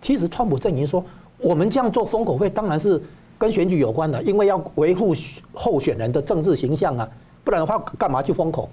[0.00, 1.04] 其实川普阵营说，
[1.36, 2.98] 我们这样做封口费当然是
[3.36, 5.14] 跟选举有关的，因为要维护
[5.52, 7.06] 候选人的政治形象啊，
[7.44, 8.70] 不然的话干嘛去封口，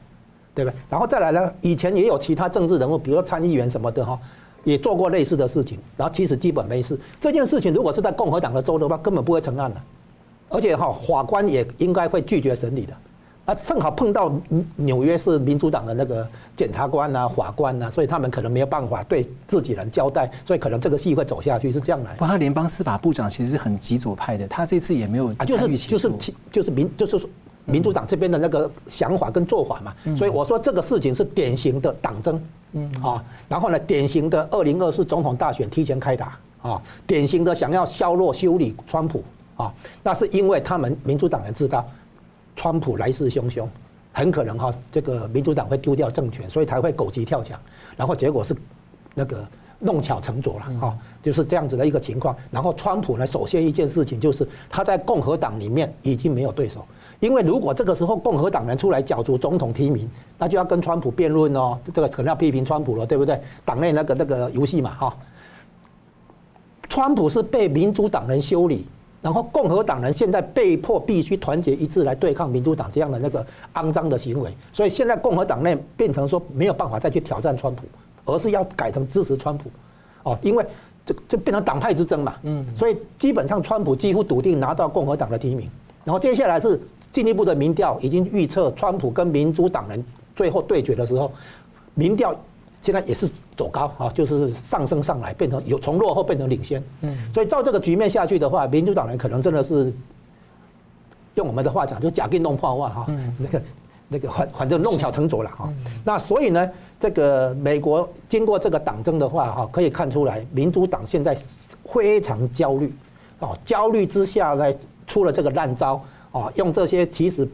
[0.56, 0.78] 对不对？
[0.90, 4.18] 然后再来呢，以前也有其他政治人物，比如说参议员什么的哈，
[4.64, 6.98] 也做过类似的事情，然后其实基本没事。
[7.20, 9.82] 这件事情如果是在共和党的州的话，根本不会成案的，
[10.48, 12.94] 而且哈法官也应该会拒绝审理的。
[13.48, 14.30] 啊，正好碰到
[14.76, 16.28] 纽约市民主党的那个
[16.58, 22.14] 检察官啊、法官啊，所以他们可能没有办法对自己人交代，所以可能这个戏会走下去，是这样来。
[22.16, 26.12] 不，他联邦司法部长其实是很极左派的，他这次也没有参与就是
[26.52, 27.22] 就是民就是
[27.64, 32.44] 民主党这边的那个想法跟做法嘛，所以我说这个事情是典型的党争，
[32.74, 32.92] 嗯。
[33.02, 36.38] 啊，然后呢，典型的二零二四总统大选提前开打。
[36.62, 39.24] 啊，典型的想要削弱修理川普。
[39.56, 39.74] 啊，
[40.04, 41.88] 那是因为他们民主党人知道。
[42.58, 43.66] 川普来势汹汹，
[44.12, 47.58] 很可能哈，这个民主党会丢掉政权，所以才会狗急跳墙，
[47.96, 48.54] 然后结果是
[49.14, 49.48] 那个
[49.80, 52.36] 弄巧成拙了哈，就是这样子的一个情况。
[52.50, 56.84] 然后川普呢，首先一件事情就是他在共和党里面已经没有对手，
[57.20, 63.40] 因为如果这个时候共和党人出来角逐总统提名，那就要跟川普辩论哦，这个可能要批评川普了，对不对？
[63.64, 65.16] 党内那个那个游戏嘛哈，
[66.90, 68.88] 川普是被民主党人修理。
[69.22, 77.84] 然后共和党人现在被迫必须团结一致来对抗民主党这样的那个肮脏的行为，所以现在共和党内变成说没有办法再去挑战川普，
[78.26, 79.70] 而是要改成支持川普，
[80.24, 80.66] 哦，因为
[81.06, 85.70] 这就变成党派之争嘛，嗯，所以基本上川普几乎笃定拿到共和党的提名，
[86.04, 86.80] 然后接下来是
[87.12, 90.04] 进一步的民调已经预测川普跟民主党人
[90.36, 91.32] 最后对决的时候，
[91.94, 92.36] 民调。
[92.80, 96.82] 现在也是走高啊，就是上升上来，变成有从落后变成领先。
[97.02, 99.92] 嗯，所以照这个局面下去的话，民主党人可能真的是
[101.34, 103.62] 用我们的话讲，就假定弄破袜哈，那个
[104.08, 105.74] 那个反反正弄巧成拙了哈。
[106.06, 111.36] 那所以呢，这个美国经过这个党争的话哈，可以看出来，民主党现在
[111.84, 112.94] 非常焦虑
[113.40, 114.72] 哦，焦虑之下呢，
[115.08, 116.00] 出了这个烂招
[116.32, 117.50] 哦，用这些其实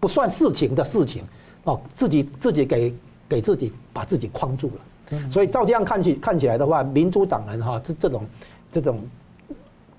[0.00, 1.22] 不算事情的事情
[1.62, 2.92] 哦，自己自己给。
[3.26, 4.74] 给自己把自己框住了，
[5.30, 8.22] 所以照这样看起看起来的话，民主党人哈这这种
[8.72, 8.98] 这种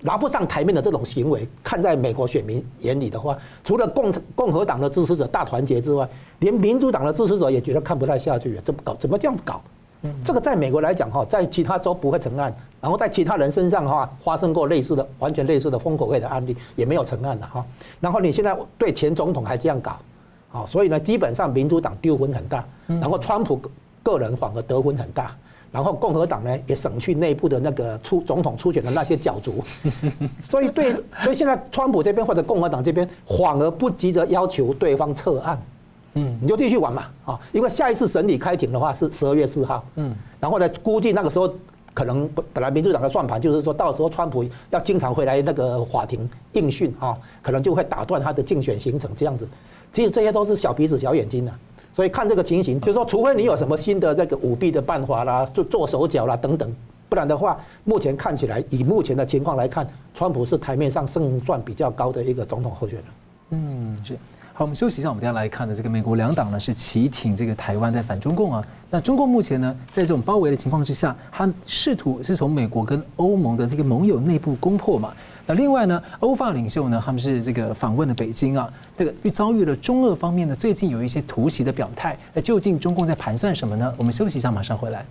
[0.00, 6.08] 拿不上台面的这种行为，看在美国选民眼里的话，除了共共和党的支持者大团结之外，
[6.40, 8.94] 连民主党的支持者也觉得看不太下去，怎么搞？
[8.96, 9.60] 怎么这样子搞？
[10.22, 17.64] 这个在美国来讲哈，在其他州不会成案，然后在其他人身上哈发生过类似的完全类似的封口费的案例，也没有成案的哈。
[17.98, 19.98] 然后你现在对前总统还这样搞？
[20.52, 23.60] 啊，所以呢，基本上民主党丢分很大，然后川普
[24.06, 25.34] 个人反而得分很大，
[25.72, 29.64] 然后共和党呢也省去内部的那个出总统初选的那些角逐，
[30.48, 35.60] 所以对，所以现在川普这边或者共和党这边反而不急着要求对方撤案，
[36.14, 41.52] 嗯，你就继续玩嘛，啊，因为下一次审理开庭的话是十二月四号，嗯，然后呢，估计那个时候
[41.92, 49.48] 可能本来民主党的算盘就是说到时候川普要经常回来那个法庭应讯啊，可能就会打断他的竞选行程这样子。
[49.92, 51.52] 其实这些都是小鼻子小眼睛的，
[51.96, 56.70] 所以看这个情形，就是说，除非你有什么新的那个舞弊的办法啦，做做手脚啦等等，
[57.08, 63.04] 不然的话，目前看起来，以目前的情况来看，川普是台面上胜算比较高的一个总统候选人。
[63.52, 64.14] 嗯，是。
[64.52, 68.62] 好，我们休息一下，我们等下来看的这个美国两党呢是齐挺这个台湾在反中共啊。
[68.90, 75.14] 那中共目前呢，在这种包围的情况之下，他试图是从美国跟欧盟的这个盟友内部攻破嘛。
[75.48, 78.68] 那另外呢，欧法领袖呢，他们是这个访问了北京啊，
[78.98, 82.18] 这个遇遭遇了中俄方面呢，最近有一些突袭的表态。
[82.34, 83.94] 那究竟中共在盘算什么呢？
[83.96, 85.06] 我们休息一下，马上回来。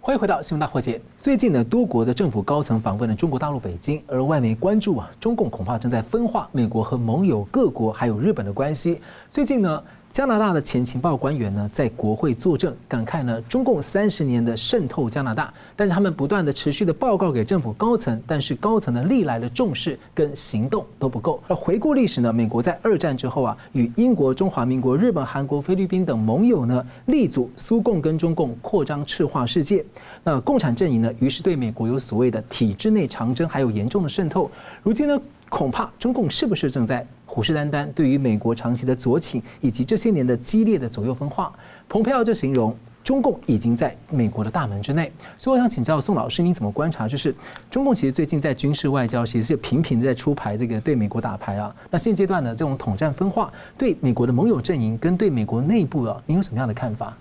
[0.00, 1.00] 欢迎回到新闻大破解。
[1.20, 9.00] 最近呢，多国的政府高层访问了中国大陆北京，而外媒关注啊，中共恐怕正在分化美国和盟友各国还有日本的关系。
[9.32, 9.82] 最近呢。
[10.12, 21.42] 加拿大的前情报官员呢，在国会作证，感慨呢，中共三十年的渗透加拿大，但是他们不断的持续的报告给政府高层，但是高层的历来的重视跟行动都不够。
[21.48, 29.82] 而回顾历史呢，美国在二战之后啊，与英国、中华民国、日本、韩国、菲律宾等盟友呢，力阻苏共跟中共扩张赤化世界。
[30.22, 34.50] 那共产阵营呢，于是对美国有所谓的体制内长征，还有严重的渗透。
[34.82, 37.06] 如今呢，恐怕中共是不是正在？
[37.32, 41.50] 虎视眈眈，对于美国长期的左倾以及这些年的激烈的左右分化，
[41.88, 45.10] 蓬佩奥就形容中共已经在美国的大门之内。
[45.38, 47.08] 所以我想请教宋老师，你怎么观察？
[47.08, 47.34] 就是
[47.70, 51.74] 中共其实最近在军事外交其实是频频在出牌，这个对美国打牌啊。
[51.90, 57.16] 那现阶段呢，这种统战分化对美国的盟友阵营跟对美国内部啊，您有什么样的看法？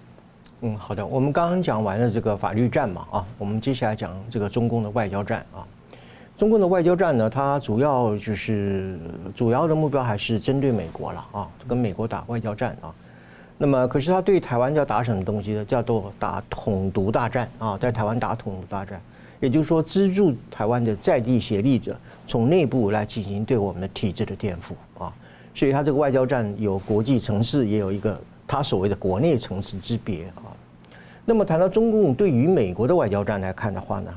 [0.59, 5.65] 嗯，好的，我们刚刚讲完了这个法律战嘛，啊，我们接下来讲这个中共的外交战啊。
[6.41, 8.97] 中共的外交战呢，它主要就是
[9.35, 12.91] 主要的目标还是针对美国了啊，跟美国打外交战啊。
[13.59, 15.63] 那么，可是他对台湾要打什么东西呢？
[15.63, 18.99] 叫做打统独大战啊，在台湾打统独大战，
[19.39, 21.95] 也就是说资助台湾的在地协力者
[22.27, 25.13] 从内部来进行对我们的体制的颠覆啊。
[25.53, 30.49] 所以，他这个外交战有国际层次，也有一个他所谓的国内层次之别啊。
[31.23, 34.11] 那么，谈到中共对于美国的外交战来看的话呢？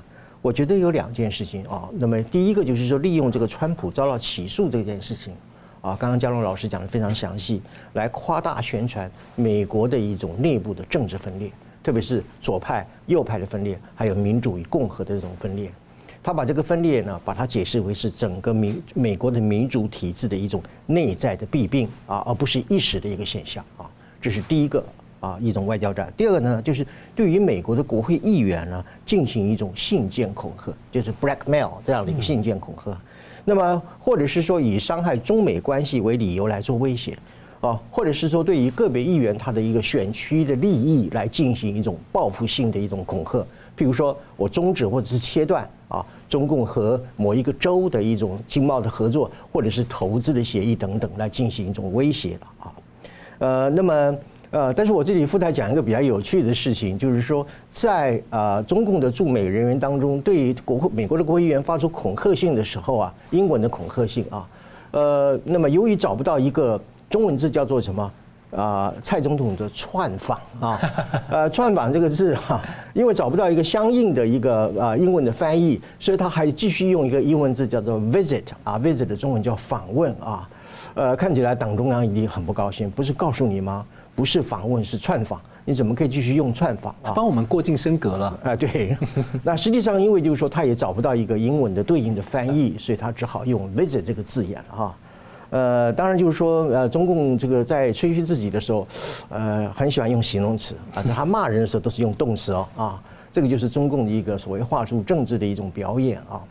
[0.45, 5.32] 我觉得有两件事情啊，那么第一个就是说，利用这个川普遭到起诉这件事情，
[5.80, 7.62] 啊，刚刚嘉龙老师讲的非常详细，
[7.95, 11.51] 来夸大宣传美国的一种内部的政治分裂，
[11.82, 15.72] 特别是左派、右派的分裂，还有民主与共和的这种分裂。
[16.22, 23.88] 他把这个分裂呢，把它解释为是整个民美国的民主体制的一种内在的弊病啊，而不是一时的一个现象啊，
[24.20, 24.84] 这是第一个。
[25.24, 26.12] 啊，一种外交战。
[26.18, 32.94] 第二个呢，就是对于美国的国会议员呢，进行一种信件恐吓，就是 blackmail 这样的一个信件恐吓。
[33.46, 37.16] 那么，或者是说以伤害中美关系为理由来做威胁，
[37.62, 43.38] 啊，或者是说对于个别议员他的一个选区的利益来进行一种报复性的一种恐吓。
[43.78, 52.72] 譬如说我终止或者是切断啊，中共和某一个州的一种经贸的合作，或者是投资的协议等等，来进行一种威胁了啊。
[53.38, 54.14] 呃，那么。
[54.55, 64.46] 呃，但是我这里附带讲一个比较有趣的事情，就是说，在啊中共的驻美人员当中，对于国美国的国会议员发出恐吓信的时候啊，英文的恐吓信啊，
[64.92, 66.80] 呃，那么由于找不到一个
[67.11, 68.12] 中文字叫做什么
[68.55, 70.80] 啊，蔡总统的串访啊，
[71.28, 80.48] 呃，串访这个字哈，因为找不到一个相应的一个啊英文的翻译，所以他还继续用一个英文字叫做 visit 啊，visit 的中文叫访问啊，
[80.94, 83.84] 呃，看起来党中央一定很不高兴，不是告诉你吗？
[84.14, 85.40] 不是访问，是串访。
[85.66, 87.14] 你怎么可以继续用串访啊？
[87.16, 88.54] 帮我们过境升格了啊？
[88.54, 88.94] 对。
[89.42, 94.96] 那实际上，因为就是说，他也找不到一个英文的对应的翻译，所以他只好用 visit 这个字眼了哈。
[95.48, 98.86] 呃，当然就是说，呃，中共这个在吹嘘自己的时候，
[99.30, 101.02] 呃，很喜欢用形容词啊。
[101.02, 103.02] 在他骂人的时候，都是用动词哦啊。
[103.32, 106.42] 这个就是中共的一个所谓话术政治的一种表演啊。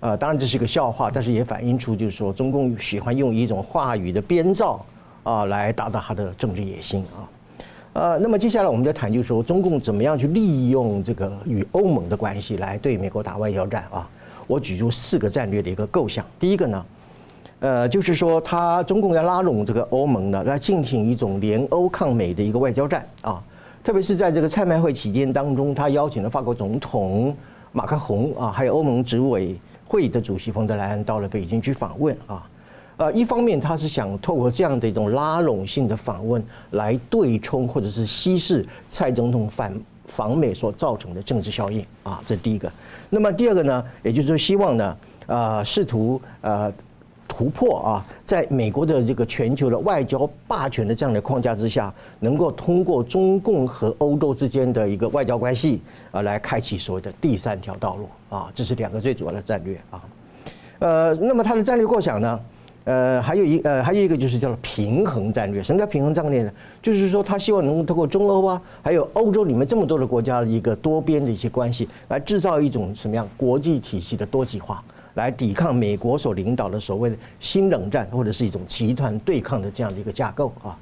[0.00, 4.82] 呃，当然这是一个笑话，但是也反映出就是说，中共喜欢用一种话语的编造。
[5.24, 7.26] 啊，来达到他的政治野心啊，
[7.94, 14.08] 呃，那么接下来我们再谈，就是说中共怎么样去利用这个与欧盟的关系来对美国打外交战啊？
[14.46, 16.24] 我举出四个战略的一个构想。
[16.38, 16.86] 第一个呢，
[17.60, 23.42] 呃，就是说他中共要拉拢这个欧盟呢，来进行一种联欧抗美的一个外交战啊。
[23.82, 27.34] 特别是在这个蔡麦会期间当中，他邀请了法国总统
[27.72, 32.46] 马克宏啊，还有欧盟执委会的主席冯德莱恩到了北京去访问啊。
[32.96, 39.72] 呃，一方面他是想透过这样的一种拉拢性的访问来对冲或者是稀释蔡总统访
[40.06, 42.70] 访美所造成的政治效应啊，这第一个。
[43.10, 46.72] 那么第二个呢，也就是说希望呢，呃，试图呃
[47.26, 55.82] 突破啊，在美国的这个全球的外交霸权的这样的框架之下，能够通过中共和欧洲之间的一个外交关系
[56.12, 60.00] 啊，来开启所谓的第三条道路啊，这是两个最主要的战略啊。
[60.78, 62.38] 呃，那么他的战略构想呢？
[62.84, 65.62] 呃，还有一呃，还有一个就是叫做平衡战略。
[65.62, 66.52] 什么叫平衡战略呢？
[66.82, 80.76] 就是说，他希望能够通过中欧啊，还有欧洲里面这么多的国家的一个多边的一些关系，来制造一种什么样国际体系的多极化，来抵抗美国所领导的所谓的新冷战或者是一种集团对抗的这样的一个架构啊。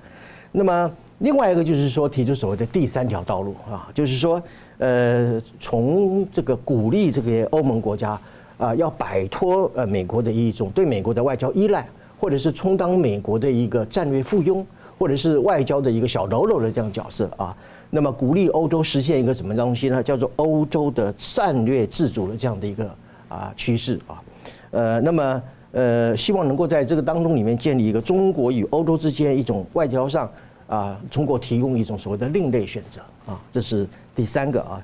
[0.51, 4.43] 那么另外一个就是说，提出所谓的第三条道路啊，就是说，
[4.79, 8.21] 呃，从这个鼓励这个欧盟国家。
[8.63, 11.85] 啊，要摆脱呃美国的一种对美国的外交依赖，
[12.17, 14.65] 或者是充当美国的一个战略附庸，
[14.97, 17.57] 或者是外交的一个小喽啰的这样角色啊。
[17.91, 20.01] 那么鼓励欧洲实现一个什么东西呢？
[20.01, 22.89] 叫做欧洲的战略自主的这样的一个
[23.29, 24.23] 啊趋势啊。
[24.71, 25.43] 呃，那么
[25.73, 30.31] 呃，希望能够在这个当中里面建立一个中国与欧洲之间一种外交上
[30.69, 34.81] 啊，中国提供一种所谓的另类选择啊，这是第三个啊。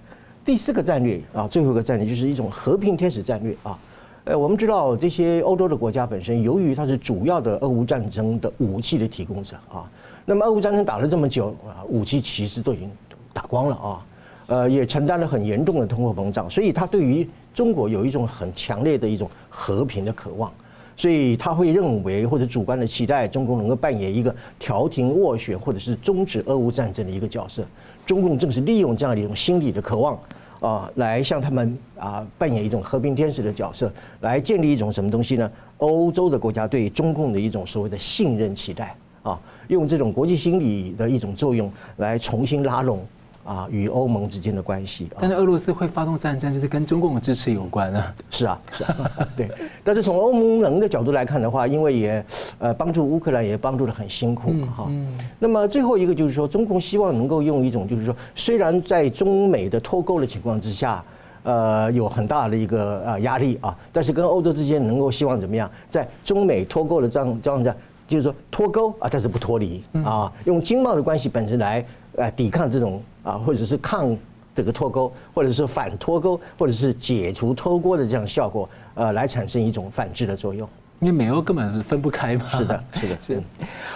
[0.48, 3.78] 第四个战略啊，最后一个战略就是一种和平天使战略啊。
[4.24, 9.84] 呃，我们知道这些欧洲的国家本身，由于它是主要的俄乌战争的武器的提供者啊，
[10.24, 12.90] 那么俄乌战争打了这么久啊，武器其实都已经
[13.30, 14.06] 打光了啊，
[14.46, 20.50] 呃，也承担了很严重的通货膨胀，所以它对于中国有一种很强烈的一种和平的渴望。
[20.96, 27.64] 所以他会认为或者主观的期待中共能够扮演一个调停斡旋或者是终止俄乌战争的一个角色。
[28.04, 30.18] 中共正是利用这样的一种心理的渴望
[30.60, 35.50] 啊，来向他们啊扮演一种和平天使的角色，来建立一种什么东西呢？
[35.78, 43.06] 欧洲的国家对中共的一种所谓的信任期待啊，用这种国际心理的一种作用来重新拉拢。
[43.48, 48.14] 啊，与欧盟之间的关系，但是俄罗斯会发动战争，就是跟中共的支持有关啊。
[48.30, 49.50] 是啊，是啊， 对。
[49.82, 52.22] 但是从欧盟人的角度来看的话，因为也
[52.58, 54.84] 呃帮助乌克兰，也帮助的很辛苦哈。
[54.90, 55.08] 嗯。
[55.38, 61.02] 那么最后一个就是说，中共希望能够用一种，就是说，虽然在中美的脱钩的情况之下，
[61.44, 67.74] 呃，有很大的一个呃压力啊，但是跟欧洲之间能够希望怎么样，在中美脱钩的这样这样子，
[68.06, 71.82] 就是说脱钩啊，但是不脱离啊，用经贸的关系本身来
[72.18, 73.02] 呃抵抗这种。
[73.24, 74.16] 啊，或者是抗
[74.54, 80.66] 这个脱钩，或者是反脱钩，或者是解除脱钩的这样效果，呃，来产生一种反制的作用。
[81.00, 82.44] 因为美欧根本分不开嘛。
[82.48, 83.42] 是的，是的， 是。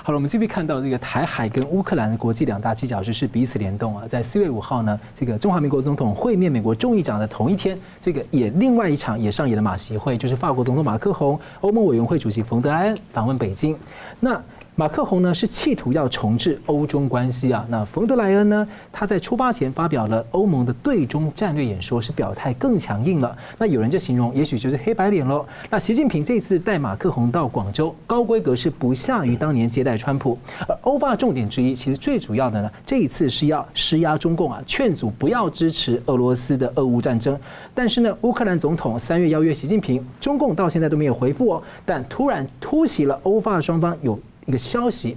[0.03, 13.75] 好了，我们这边看到这个台海跟乌克兰的国际两大犄角之势彼此联动啊，在四月五号呢，这个中华民国总统会面美国众议长的同一天，这个也另外一场也上演了马席会，就是法国总统马克宏、欧盟委员会主席冯德莱恩访问北京。
[14.20, 14.39] 那
[14.75, 23.37] 马克宏呢是企图要重置欧中关系啊，那冯德莱恩呢，他在出发前发表了欧盟的对中战略演说，是表态更强硬了。
[23.59, 25.45] 那有人就形容，也许就是黑白脸喽。
[25.68, 30.39] 那习近平这次带马克宏到广州，高规格是不下于当年接待川普。
[30.66, 37.39] 而欧法重点之一，其实最主要的呢，这一次是要施压中共啊，劝阻不要支持俄罗斯的俄乌战争。
[37.75, 41.62] 但是呢，乌克兰总统三月邀约习近平，中共到现在都没有回复哦。
[41.85, 44.18] 但突然突袭了欧法双方有。
[44.47, 45.16] 一个消息，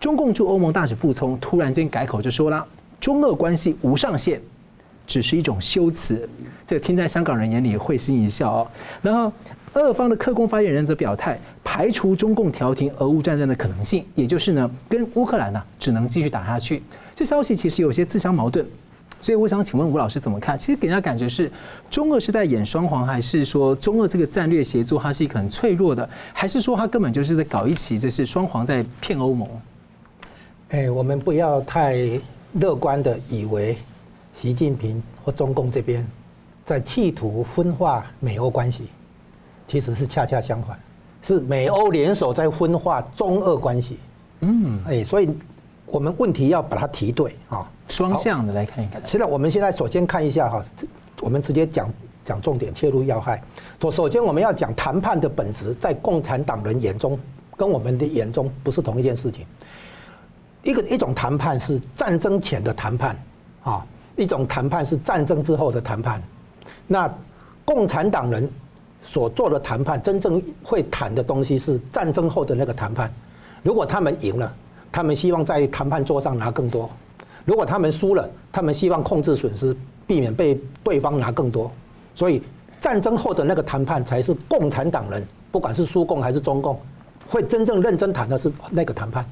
[0.00, 2.66] 中共驻欧盟大使傅聪突然间改口就说了
[3.00, 4.40] ：“中俄关系无上限，
[5.06, 6.28] 只是一种修辞。”
[6.66, 8.68] 这个听在香港人眼里会心一笑哦。
[9.02, 9.32] 然后，
[9.74, 16.82] 俄方的克宫发言人则表态，排除中共调停俄乌战争的可能性，也就是呢，跟乌克兰呢只能继续打下去。
[17.14, 18.66] 这消息其实有些自相矛盾。
[19.26, 20.56] 所以我想请问吴老师怎么看？
[20.56, 21.50] 其实给人家感觉是
[21.90, 29.48] 中俄是在演双簧，还是说中俄这个战略协作它是一个很脆弱的，还是说它根本就是在搞一起这是双簧在骗欧盟？
[30.68, 32.08] 哎，我们不要太
[32.52, 33.76] 乐观的以为
[34.32, 36.06] 习近平或中共这边
[36.64, 38.84] 在企图分化美欧关系，
[39.66, 40.78] 其实是恰恰相反，
[41.20, 43.98] 是美欧联手在分化中俄关系。
[44.42, 45.28] 嗯，哎，所以
[45.86, 47.68] 我们问题要把它提对啊。
[47.88, 49.00] 双向的来看一看。
[49.06, 50.64] 现在我们现在首先看一下哈，
[51.20, 51.88] 我们直接讲
[52.24, 53.40] 讲重点，切入要害。
[53.80, 57.16] 说首先我们要讲谈判的本质，在共产党人眼中
[57.56, 59.46] 跟我们的眼中不是同一件事情。
[60.64, 63.16] 一个一种谈判是战争前的谈判，
[63.62, 66.20] 啊，一种谈判是战争之后的谈判。
[66.88, 67.08] 那
[67.64, 68.50] 共产党人
[69.04, 73.08] 所做的谈判，真正会谈的东西是战争后的那个谈判。
[73.62, 74.52] 如果他们赢了，
[74.90, 76.88] 他们希望在谈判桌上拿更多。
[77.44, 79.76] 如果他们输了，他们希望控制损失，
[80.06, 81.70] 避免被对方拿更多。
[82.14, 82.42] 所以
[82.80, 86.78] 战争后的那个谈判才是共产党人，不管是苏共还是中共，
[87.28, 89.24] 会真正认真谈的是那个谈判。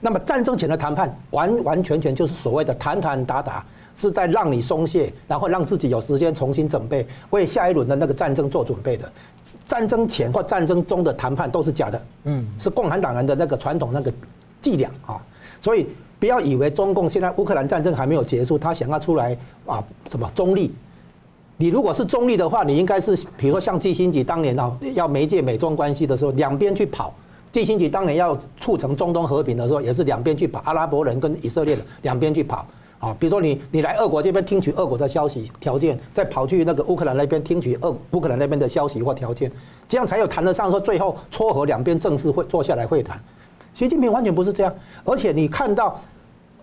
[0.00, 3.64] 那么战争前的谈判，完完全全就是所谓的谈谈打打，
[3.96, 9.10] 是在让你松懈，然后让自己有时间重新准备，为下一轮的那个战争做准备的。
[9.66, 14.12] 战争前或战争中的谈判都是假的，嗯，是共产党人的那个传统那个
[14.62, 15.20] 伎俩啊，
[15.60, 15.86] 所以。
[16.22, 19.36] 不要以为中共现在乌克兰战争还没有结束，他想要出来
[19.66, 20.72] 啊什么中立？
[21.56, 27.12] 你如果是中立的话，你应该是比如说像基辛格当年啊要媒介美中关系的时候，两边去跑；
[27.50, 32.64] 基辛格当年要促成中东和平的时候，也是两边去跑，阿拉伯人跟以色列的两边去跑
[33.00, 33.12] 啊。
[33.18, 39.50] 比如说你你来俄国这边听取俄国的消息条件，再跑去那个乌克兰那边听取俄乌克兰那边的消息或条件，
[39.88, 43.20] 这样才有谈得上说最后撮合两边正式会坐下来会谈。
[43.74, 46.00] 习近平完全不是这样，而且你看到。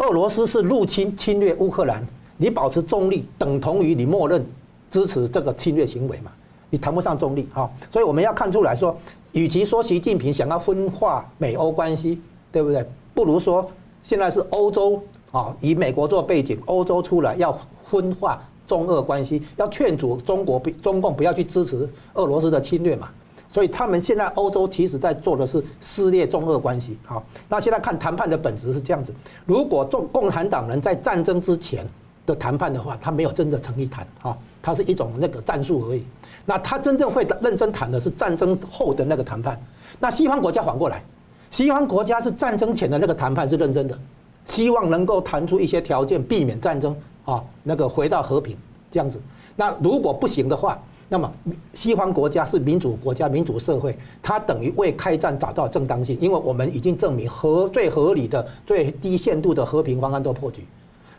[0.01, 2.01] 俄罗斯是入侵侵略乌克兰，
[2.37, 4.41] 你保持中立等同于你默认
[4.89, 6.31] 支持这个侵略行为嘛？
[6.69, 8.97] 你谈不上中立哈，所以我们要看出来说，
[9.33, 12.81] 与其说习近平想要分化美欧关系，对不对？
[13.13, 13.69] 不如说
[14.05, 15.03] 现在是欧洲
[15.33, 23.09] 啊，以美国做背景，欧洲出来要分化中俄关系，要劝阻中国、中共不要去支持俄罗斯的侵略嘛。
[23.51, 26.97] 所以他们现在欧洲其实在做的是撕裂中俄关系。
[27.03, 29.13] 好，那现在看谈判的本质是这样子：
[29.45, 31.85] 如果中共产党人在战争之前
[32.25, 36.03] 的谈判的话，他没有真的诚意谈，哈，他是一种那个战术而已。
[36.45, 39.59] 那他真正会认真谈的是战争后的那个谈判。
[39.99, 41.03] 那西方国家反过来，
[41.51, 43.97] 西方国家是战争前的那个谈判是认真的，
[44.45, 46.95] 希望能够谈出一些条件，避免战争
[47.25, 48.55] 啊，那个回到和平
[48.91, 49.19] 这样子。
[49.55, 50.79] 那如果不行的话，
[51.09, 51.29] 那么
[51.73, 60.63] 西方国家是民主国家、民主社会，它等于为开战找到正当性，因为我们已经证明合最合理的、最低限度的和平方案都破局，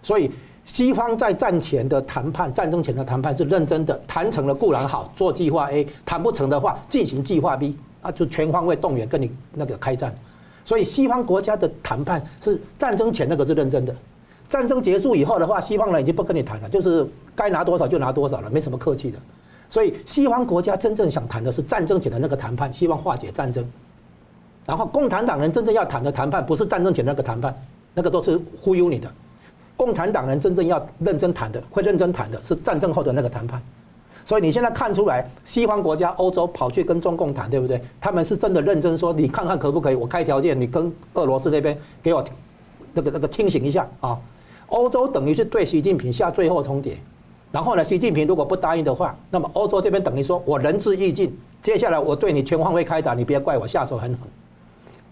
[0.03, 0.30] 所以
[0.64, 7.76] 西方在战前的谈判、战争前的谈判是认真的，谈成了固然好，做计划 A；谈不成的话，进行计划 B。
[8.03, 10.11] 啊，就全方位动员跟你那个开战，
[10.64, 13.95] 所以西方国家的谈判是战争前那个是认真的，
[14.49, 19.18] 战争结束以后的话，西方人已经不跟你谈了，就是该拿多少就拿多少了，没什么客气的。
[19.70, 23.64] 所以西方国家真正想谈的是战争前的那个谈判，希望化解战争。
[24.66, 27.54] 然后共产党人真正要谈的谈判，不是战争前那个谈判，
[27.94, 29.10] 那个都是忽悠你的。
[29.76, 33.62] 共产党人真正要认真谈的，会认真谈的是战争后的那个谈判。
[34.26, 37.80] 所以你现在看出来，西方国家、欧洲跑去跟中共谈，对不对？
[38.00, 39.94] 他们是真的认真说，你看看可不可以？
[39.94, 42.22] 我开条件，你跟俄罗斯那边给我
[42.92, 44.18] 那个那个清醒一下啊！
[44.66, 46.92] 欧洲等于是对习近平下最后通牒，
[47.53, 54.20] 然后呢，习近平如果不答应的话，那么欧洲这边等于说我仁至义尽，接下来我对你全方位开打，你别怪我下手很狠，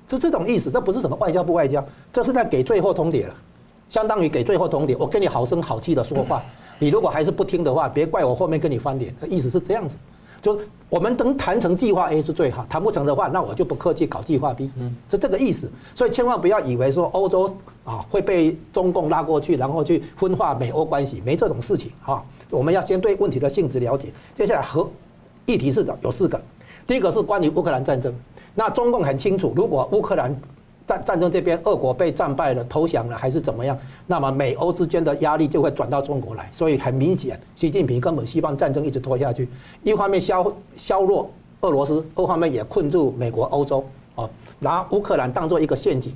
[0.09, 0.71] 是这种意思。
[0.71, 3.35] 这不是什么外交不外交，这是在给最后通牒了，
[3.91, 4.97] 相当于给最后通牒。
[4.99, 6.43] 我跟你好声好气的说话。
[6.79, 9.13] 你如果还是不听的话，别怪我后面跟你翻脸。
[9.29, 9.97] 意思是这样子，
[10.41, 15.71] 就是我们能谈成计划 A 是最好，谈不成的话，那我就不客气搞计划 B，嗯，是这个意思。
[15.95, 22.25] 所以千万不要以为说欧洲啊会被中共拉过去，然后去分化美欧关系，没这种事情哈。
[22.51, 24.09] 我们要先对问题的性质了解。
[24.37, 24.89] 接下来和
[25.45, 26.41] 议题是的有四个，
[26.87, 28.15] 第一个是关于乌克兰战争。
[28.55, 30.35] 那中共很清楚，如果乌克兰
[30.89, 33.77] 战战争这边，俄国被战败了，投降了，还是怎么样？
[34.07, 36.51] 那么美欧之间的压力就会转到中国来。
[36.51, 39.47] 所以很明显，习近平根本希望战争一直拖下去，
[39.83, 41.31] 一方面削削弱
[41.61, 43.85] 俄罗斯，二方面也困住美国、欧洲，
[44.15, 44.27] 啊，
[44.59, 46.15] 拿乌克兰当做一个陷阱，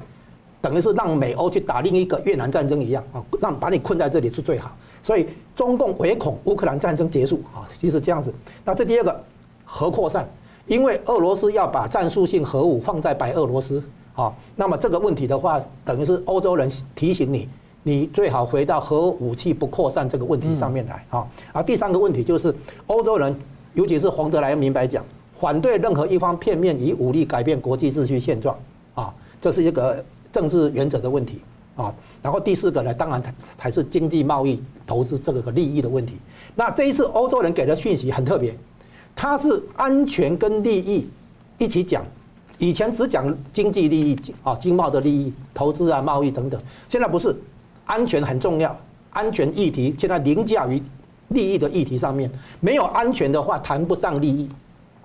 [0.62, 4.74] 等于是让美欧去打另一个越南战争一样，啊，让把你困在这里是最好。
[5.02, 8.32] 所以中共唯恐乌克兰战争结束，啊，其实这样子。
[8.64, 9.22] 那这第二个
[9.66, 10.26] 核扩散，
[10.66, 13.82] 因为俄罗斯要把战术性核武放在白俄罗斯。
[14.14, 17.48] 好，那么这个问题的话，等于是欧洲人提醒你，
[17.82, 21.02] 你最好回到核武器不扩散这个问题上面来。
[21.08, 22.54] 好，而第三个问题就是，
[22.88, 23.34] 欧洲人，
[23.72, 25.02] 尤其是冯德莱恩明白讲，
[25.40, 28.54] 反对任何一方片面以武力改变国际秩序现状。
[28.94, 31.40] 啊，这是一个政治原则的问题。
[31.74, 36.16] 啊，然后第四个呢，当然才才是经济贸易投资这个利益的问题。
[36.54, 38.54] 那这一次欧洲人给的讯息很特别，
[39.16, 41.08] 他是安全跟利益
[41.56, 42.04] 一起讲。
[42.62, 46.60] 以前只讲经济利益啊，经贸的利益、投资啊、贸易等等。
[46.88, 47.34] 现在不是，
[47.86, 48.78] 安全很重要，
[49.10, 50.80] 安全议题现在凌驾于
[51.30, 52.30] 利益的议题上面。
[52.60, 54.48] 没有安全的话，谈不上利益。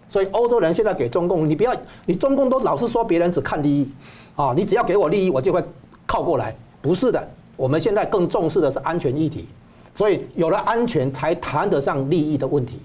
[0.07, 3.89] 所以欧洲人现在给中共，你不要，你中共都老是说别人只看利益，
[4.35, 5.59] 啊，你只要给我利益，我就会
[6.05, 6.55] 靠过来。
[6.79, 9.47] 不是的，我们现在更重视的是安全议题。
[9.95, 12.79] 所以有了安全，才谈得上利益的问题。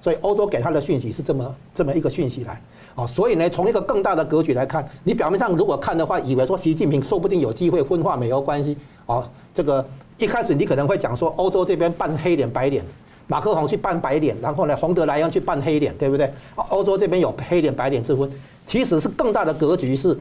[0.00, 2.62] 所以欧洲给他的讯息是这么这么一个讯息来。
[2.94, 8.76] 哦，所以呢，从一个更大的格局来看，你表面上如果看的话，以为说习近平说不定有机会分化美欧关系。
[9.06, 9.84] 哦，这个
[10.18, 12.84] 一开始你可能会讲说，欧洲这边扮黑脸白脸，
[13.26, 16.30] 马克宏去扮白脸，然后呢，冯德莱恩去扮黑脸，对不对？
[16.54, 18.30] 欧洲这边有黑脸白脸之分，
[18.66, 20.16] 其实是更大的格局是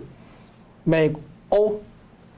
[0.85, 1.11] 美
[1.49, 1.73] 欧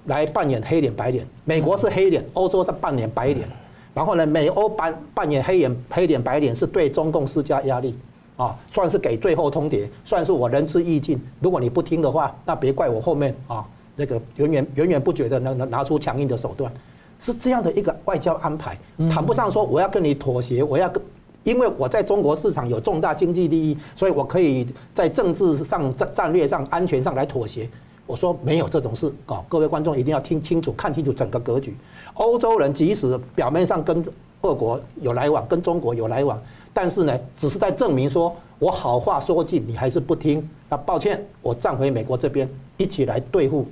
[0.06, 3.48] 来扮演黑脸白脸，美国是黑脸，欧洲是扮演白脸，
[3.94, 7.96] 然后呢，美欧扮扮演黑脸黑脸白脸是对中共施加压力。
[8.36, 11.22] 啊，算是给最后通牒，算是我仁至义尽。
[11.40, 13.64] 如果你不听的话，那别怪我后面啊，
[13.96, 16.72] 那个源源源源不绝的能能拿出强硬的手段，
[17.20, 18.78] 是这样的一个外交安排，
[19.10, 21.02] 谈不上说我要跟你妥协，我要跟，
[21.44, 27.70] 因为我在中国市场有重大经济利益，所以我可以在政治上、战战略上、安全上来妥协。
[28.06, 31.76] 我说没有这种事啊，各位观众一定要听清楚、看清楚整个格局。
[32.16, 34.04] 欧洲人即使表面上跟
[34.42, 36.38] 俄国有来往，跟中国有来往。
[36.74, 40.48] 但是呢，只是在证明说，我好话说尽，你还是不听。
[40.70, 43.68] 那抱歉，我站回美国这边，一起来对付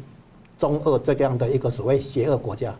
[0.59, 2.73] 中俄这样的一个所谓邪恶国家。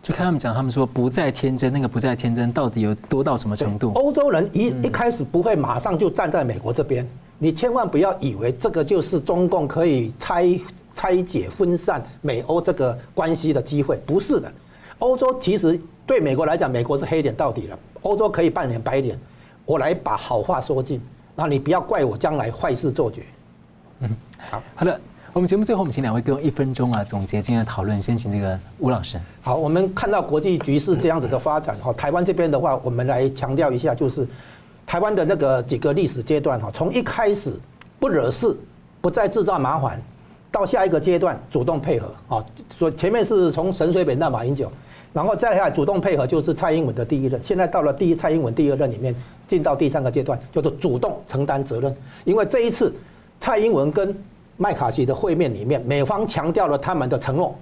[0.00, 3.92] 就看他们讲，他们说不再天真，那个不再天真到底有多到什么程度？
[3.96, 7.04] 欧洲人一一开始不会马上就站在美国这边，
[7.36, 10.58] 你千万不要以为这个就是中共可以拆
[10.94, 14.50] 拆解分散美欧这个关系的机会，不是的。
[15.00, 19.18] 欧洲其实对美国来讲，美国是黑脸到底了，欧洲可以扮演白脸。
[19.68, 20.98] 我来把好话说尽，
[21.36, 23.22] 那你不要怪我将来坏事做绝。
[24.00, 24.08] 嗯，
[24.50, 24.98] 好好的。
[25.34, 28.00] 我们节目最后，我们请两位各用一分钟啊总结今天的讨论。
[28.00, 29.20] 先请这个吴老师。
[29.42, 34.26] 好，我们看到国际局势这样子的发展哈，台湾这边的话，我们来强调一下，就是
[34.86, 37.52] 台湾的那个几个历史阶段哈，从一开始
[38.00, 38.56] 不惹事，
[39.02, 40.00] 不再制造麻烦，
[40.50, 42.42] 到下一个阶段主动配合啊，
[42.74, 44.72] 所以前面是从沈水扁到马英九，
[45.12, 49.14] 然后再来主动配合就是蔡英文的第一任，现在到了第一蔡英文第二任里面，
[49.48, 51.94] 进到第三个阶段，叫做主动承担责任，
[52.24, 52.94] 因为这一次
[53.40, 54.16] 蔡英文跟
[54.56, 57.56] 麦卡锡的会面里面，美方强调了他们的承诺，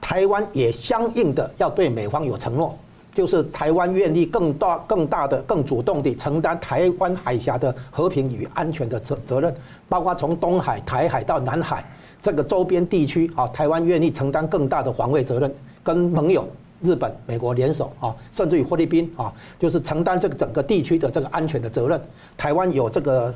[0.00, 2.76] 台湾也相应的要对美方有承诺，
[3.14, 9.54] 就是台湾愿意更大、更大的、更主动地承担台湾海峡的和平与安全的责责任，
[9.88, 11.84] 包括从东海、台海到南海
[12.20, 16.46] 这个周边地区啊，台湾愿意承担更大的防卫责任，跟盟友
[16.84, 22.00] 日本、美国联手啊，甚至于菲律宾啊，就是承担这个整个地区的这个安全的责任，
[22.36, 23.34] 台湾有这个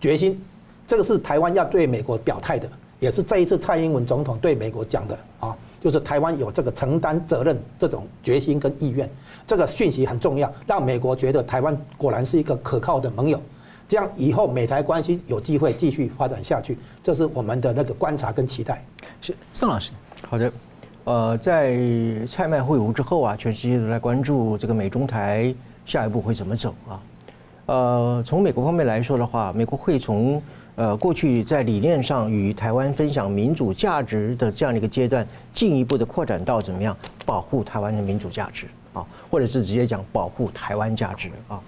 [0.00, 0.40] 决心。
[0.88, 2.68] 这个是台湾要对美国表态的，
[3.00, 9.10] 也是这一次蔡英文总统对美国讲的啊，就是台湾有这个承担责任这种决心跟意愿，
[9.48, 13.40] 这个讯息很重要，让美国觉得台湾果然是一个可靠的盟友，
[13.88, 18.84] 这样以后美台关系有机会继续发展下去，这是我们的那个观察跟期待。
[19.20, 19.90] 是宋老师，
[20.28, 20.52] 好的，
[21.06, 21.78] 呃，在
[22.28, 25.54] 蔡麦会晤之后啊，全世界都在关注这个美中台
[25.84, 27.00] 下一步会怎么走啊，
[27.66, 30.42] 呃，从美国方面来说的话，美国会从
[30.74, 41.60] 呃，过去在理念上与台湾分享民主价值的这样的一个阶段，进一步的扩展到怎么样保护台湾的民主价值啊，或者是直接讲保护台湾价值啊。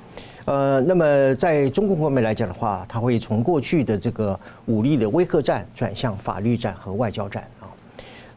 [0.46, 4.36] 呃，那么在中共方面来讲的话，他会从过去的这个
[4.66, 7.48] 武力的威吓战转向法律战和外交战。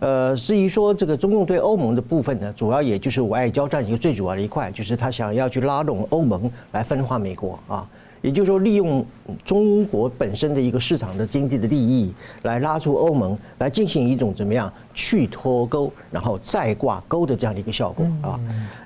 [0.02, 7.88] 呃，至于说这个中共对欧盟的部分呢，主要也就是外交战一个最主要的一块，就是他想要去拉拢欧盟来分化美国啊。
[8.24, 9.04] 也就是说，利用
[9.44, 18.40] 中国本身的一个市场的经济的利益，来拉出欧盟，来进行一种怎么样去脱钩，然后再挂钩的这样的一个效果啊。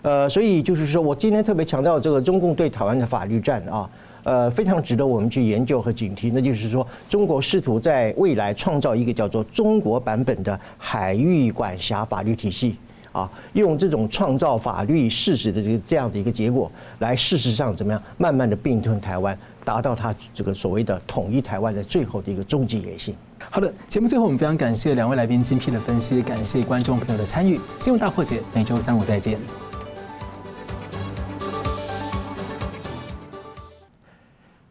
[0.04, 3.90] 呃，所以就是说我今天特别强调这个中共对台湾的法律战啊，
[4.26, 6.30] 呃，非常值得我们去研究和警惕。
[6.34, 12.76] 那就是说，中国试图在未来创造一个叫做中国版本的海域管辖法律体系。
[13.12, 16.70] 啊，用这种创造法律事实的这个这样的一个结果，
[17.00, 23.16] 来事实上怎么样，慢慢的并吞台湾，达到他这个所谓的统一台湾的最后的一个终极野心。
[23.50, 27.58] 好的，节目最后我们非常感谢两位来宾精辟的分析，感谢观众朋友的参与。
[27.80, 29.65] 新闻大破解每周三五再见。